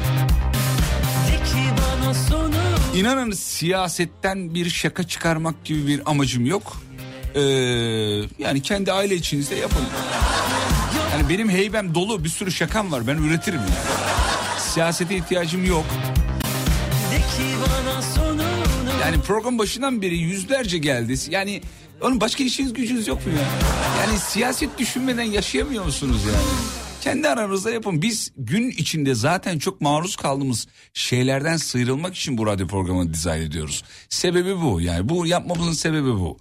[2.95, 6.83] İnanın siyasetten bir şaka çıkarmak gibi bir amacım yok.
[7.35, 7.41] Ee,
[8.39, 9.83] yani kendi aile içinizde yapın.
[11.13, 13.71] Yani benim heybem dolu bir sürü şakam var ben üretirim yani.
[14.59, 15.85] Siyasete ihtiyacım yok.
[17.13, 18.28] De ki bana sonunu
[19.09, 21.15] Yani program başından beri yüzlerce geldi.
[21.31, 21.61] Yani
[22.01, 23.39] onun başka işiniz gücünüz yok mu ya?
[24.01, 26.47] Yani siyaset düşünmeden yaşayamıyor musunuz yani?
[27.01, 28.03] Kendi aranızda yapın.
[28.03, 33.85] Biz gün içinde zaten çok maruz kaldığımız şeylerden sıyrılmak için bu radyo programını dizayn ediyoruz.
[34.09, 36.39] Sebebi bu yani bu yapmamızın sebebi bu.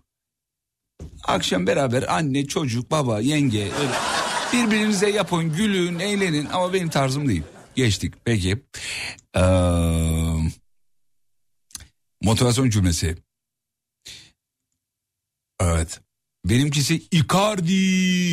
[1.23, 3.93] Akşam beraber anne, çocuk, baba, yenge öyle
[4.53, 7.43] birbirinize yapın, gülün, eğlenin ama benim tarzım değil.
[7.75, 8.57] Geçtik peki.
[9.35, 9.41] Ee,
[12.21, 13.17] motivasyon cümlesi.
[15.59, 16.01] Evet.
[16.45, 17.73] Benimkisi Icardi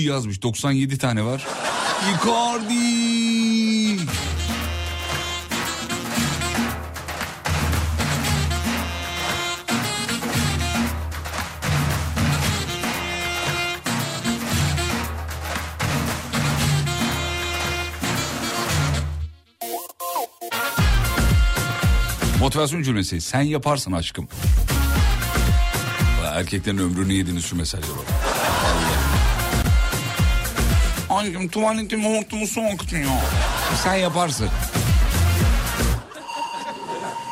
[0.07, 0.43] yazmış.
[0.43, 1.47] 97 tane var.
[2.15, 3.04] Icardi.
[22.45, 23.21] Motivasyon cümlesi.
[23.21, 24.29] Sen yaparsın aşkım.
[26.25, 27.93] Erkeklerin ömrünü yediniz şu mesajlara.
[31.11, 31.29] Vallahi.
[31.29, 33.11] Aşkım tuvaletim hortumu soğuktuyor.
[33.85, 34.49] Sen yaparsın.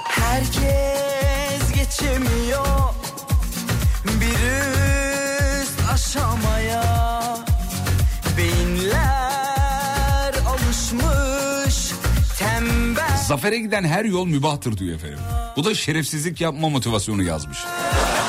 [0.05, 2.32] Herkes geçemiyor
[13.33, 15.18] Zafere giden her yol mübahtır diyor efendim.
[15.57, 17.59] Bu da şerefsizlik yapma motivasyonu yazmış.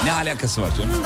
[0.05, 1.03] Ne alakası var canım?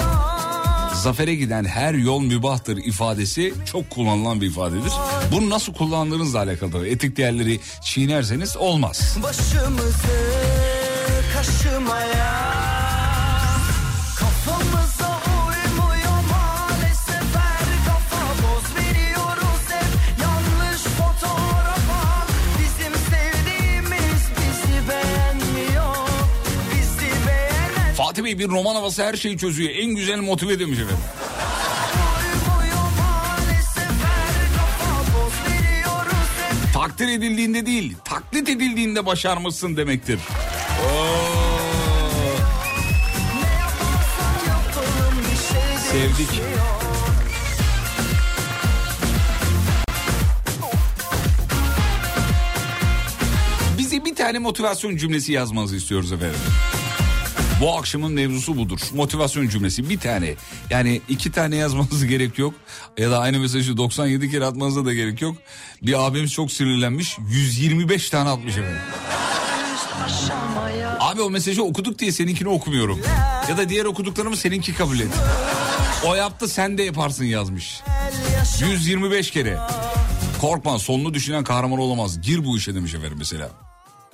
[0.93, 4.91] Zafere giden her yol mübahtır ifadesi çok kullanılan bir ifadedir.
[5.31, 6.87] Bunu nasıl kullandığınızla alakalı.
[6.87, 9.17] Etik değerleri çiğnerseniz olmaz.
[9.23, 10.07] Başımızı
[11.33, 12.46] kaşımaya
[28.17, 29.69] Fatih Bey bir roman havası her şeyi çözüyor.
[29.73, 30.97] En güzel motive demiş efendim.
[36.73, 40.19] Takdir edildiğinde değil, taklit edildiğinde başarmışsın demektir.
[45.91, 46.41] Sevdik.
[53.77, 56.39] Bize bir tane motivasyon cümlesi yazmanızı istiyoruz efendim.
[57.61, 58.79] Bu akşamın mevzusu budur.
[58.93, 60.33] Motivasyon cümlesi bir tane.
[60.69, 62.53] Yani iki tane yazmanız gerek yok.
[62.97, 65.37] Ya da aynı mesajı 97 kere atmanıza da gerek yok.
[65.81, 67.17] Bir abimiz çok sinirlenmiş.
[67.29, 68.81] 125 tane atmış efendim.
[70.99, 72.99] Abi o mesajı okuduk diye seninkini okumuyorum.
[73.49, 75.09] Ya da diğer okuduklarımı seninki kabul et.
[76.05, 77.81] O yaptı sen de yaparsın yazmış.
[78.69, 79.57] 125 kere.
[80.41, 82.21] Korkma sonunu düşünen kahraman olamaz.
[82.21, 83.49] Gir bu işe demiş efendim mesela.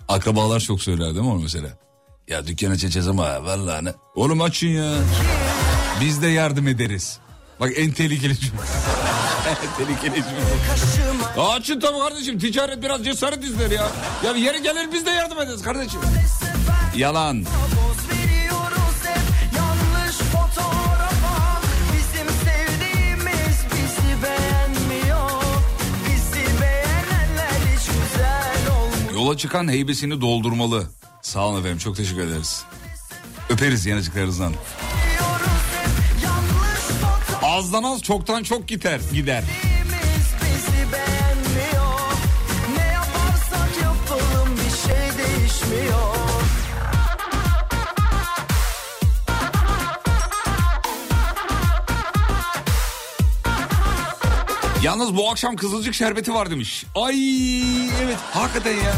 [0.08, 1.68] Akrabalar çok söyler değil mi onu mesela?
[2.28, 3.94] Ya dükkan açacağız ama vallahi ne.
[4.16, 4.94] Oğlum açın ya.
[6.02, 7.20] Biz de yardım ederiz.
[7.60, 8.62] Bak en tehlikeli cümle.
[9.78, 11.42] tehlikeli cümle.
[11.48, 12.40] Açın tabii kardeşim.
[12.40, 13.88] Ticaret biraz cesaret ister ya.
[14.26, 16.00] Ya yeri gelir biz de yardım ederiz kardeşim.
[16.96, 17.46] Yalan.
[29.24, 30.84] Yola çıkan heybesini doldurmalı.
[31.22, 32.64] Sağ olun efendim çok teşekkür ederiz.
[33.50, 34.54] Öperiz yanıcıklarınızdan.
[37.44, 39.02] Azdan az çoktan çok gider.
[39.14, 39.44] gider.
[54.84, 56.86] Yalnız bu akşam kızılcık şerbeti var demiş.
[56.96, 57.60] Ay
[58.04, 58.94] evet hakikaten ya.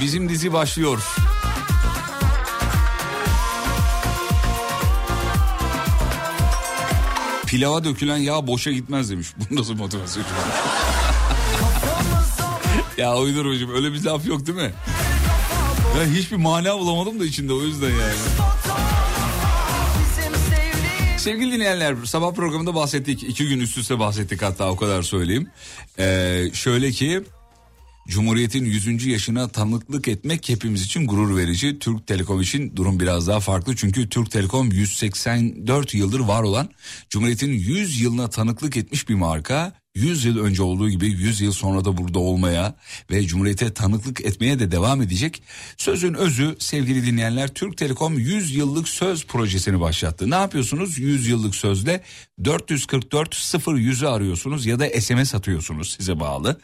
[0.00, 1.02] Bizim dizi başlıyor.
[7.46, 9.28] Pilava dökülen yağ boşa gitmez demiş.
[9.36, 10.24] Bu nasıl motivasyon?
[12.98, 14.72] ya uydurmacığım öyle bir laf yok değil mi?
[16.00, 18.55] Ben hiçbir mana bulamadım da içinde o yüzden yani.
[21.26, 23.22] Sevgili dinleyenler sabah programında bahsettik.
[23.22, 25.50] iki gün üst üste bahsettik hatta o kadar söyleyeyim.
[25.98, 27.22] Ee, şöyle ki
[28.08, 29.06] Cumhuriyet'in 100.
[29.06, 31.78] yaşına tanıklık etmek hepimiz için gurur verici.
[31.78, 33.76] Türk Telekom için durum biraz daha farklı.
[33.76, 36.68] Çünkü Türk Telekom 184 yıldır var olan
[37.10, 39.72] Cumhuriyet'in 100 yılına tanıklık etmiş bir marka.
[39.96, 42.74] 100 yıl önce olduğu gibi 100 yıl sonra da burada olmaya
[43.10, 45.42] ve Cumhuriyet'e tanıklık etmeye de devam edecek.
[45.76, 50.30] Sözün özü sevgili dinleyenler Türk Telekom 100 yıllık söz projesini başlattı.
[50.30, 52.02] Ne yapıyorsunuz 100 yıllık sözle
[52.44, 56.60] 444 0100'ü arıyorsunuz ya da SMS atıyorsunuz size bağlı.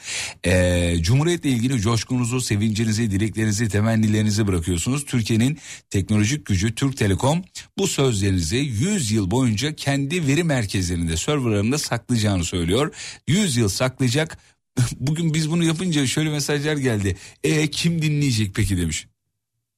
[0.46, 5.04] Ee, Cumhuriyet'le ilgili coşkunuzu, sevincinizi, dileklerinizi, temennilerinizi bırakıyorsunuz.
[5.04, 5.58] Türkiye'nin
[5.90, 7.44] teknolojik gücü Türk Telekom
[7.78, 12.94] bu sözlerinizi 100 yıl boyunca kendi veri merkezlerinde, serverlarında saklayacağını söylüyor.
[13.28, 14.38] 100 yıl saklayacak.
[14.96, 17.16] Bugün biz bunu yapınca şöyle mesajlar geldi.
[17.44, 19.06] E kim dinleyecek peki demiş.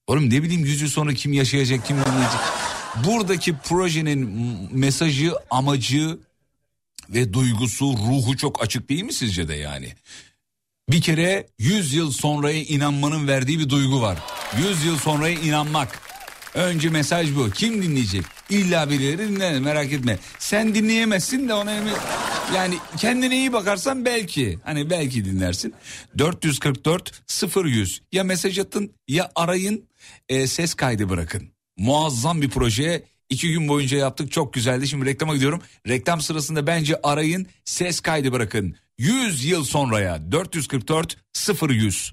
[0.07, 2.41] Oğlum ne bileyim 100 yıl sonra kim yaşayacak, kim dinleyecek.
[3.05, 4.29] Buradaki projenin
[4.73, 6.19] mesajı, amacı
[7.09, 9.95] ve duygusu, ruhu çok açık değil mi sizce de yani?
[10.91, 14.19] Bir kere 100 yıl sonraya inanmanın verdiği bir duygu var.
[14.59, 16.01] 100 yıl sonraya inanmak.
[16.55, 17.51] Önce mesaj bu.
[17.51, 18.25] Kim dinleyecek?
[18.51, 20.19] İlla birileri dinler merak etme.
[20.39, 21.93] Sen dinleyemezsin de ona emin...
[22.55, 24.59] Yani kendine iyi bakarsan belki.
[24.65, 25.75] Hani belki dinlersin.
[26.19, 27.23] 444
[27.65, 29.85] 0100 ya mesaj atın ya arayın
[30.29, 31.43] e, ses kaydı bırakın.
[31.77, 33.05] Muazzam bir proje.
[33.31, 34.89] İki gün boyunca yaptık çok güzeldi.
[34.89, 35.63] Şimdi reklama gidiyorum.
[35.89, 38.77] Reklam sırasında bence arayın ses kaydı bırakın.
[38.99, 41.17] 100 yıl sonraya 444
[41.69, 42.13] 0100.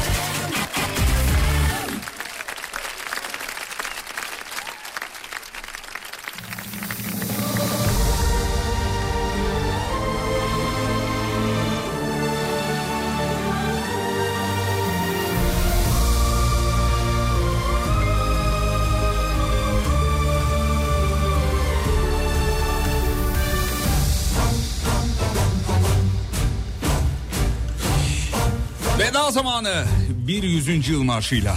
[29.63, 29.85] Zamanı
[30.27, 31.51] bir yüzüncü yıl marşıyla.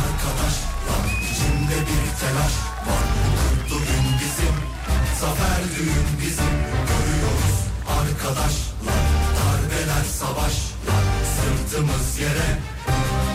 [0.00, 2.54] Arkadaşlar içimde bir telaş
[2.86, 3.06] var
[4.20, 4.54] bizim
[5.20, 6.54] Zafer düğün bizim
[6.90, 7.56] Görüyoruz
[8.00, 9.04] arkadaşlar
[9.36, 11.04] Darbeler savaşlar
[11.34, 12.50] Sırtımız yere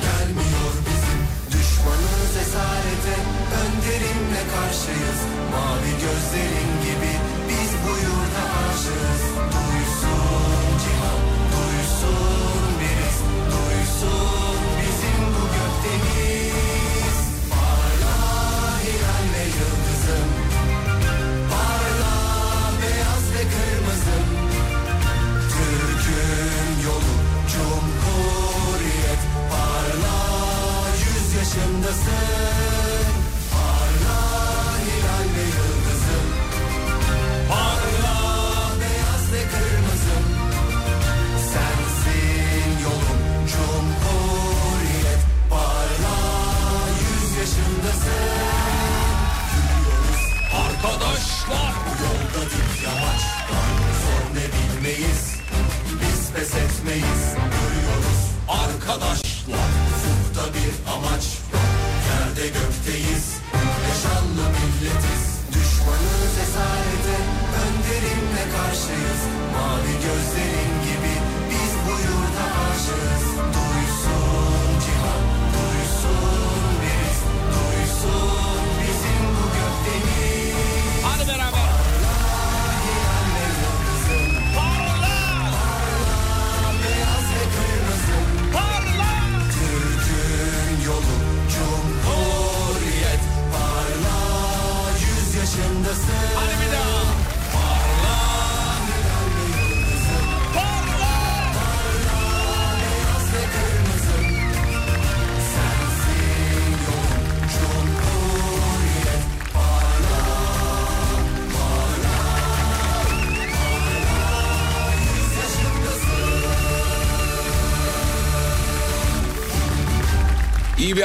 [0.05, 3.15] Gelmiyor bizim Düşmanız esarete
[3.61, 5.19] Önderimle karşıyız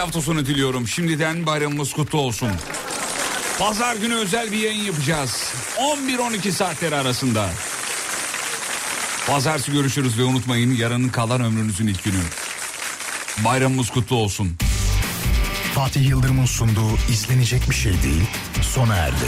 [0.04, 0.88] hafta sonu diliyorum.
[0.88, 2.48] Şimdiden bayramımız kutlu olsun.
[3.58, 5.52] Pazar günü özel bir yayın yapacağız.
[5.78, 7.50] 11-12 saatleri arasında.
[9.26, 12.20] Pazartesi görüşürüz ve unutmayın yarının kalan ömrünüzün ilk günü.
[13.44, 14.56] Bayramımız kutlu olsun.
[15.74, 18.24] Fatih Yıldırım'ın sunduğu izlenecek bir şey değil
[18.62, 19.26] sona erdi.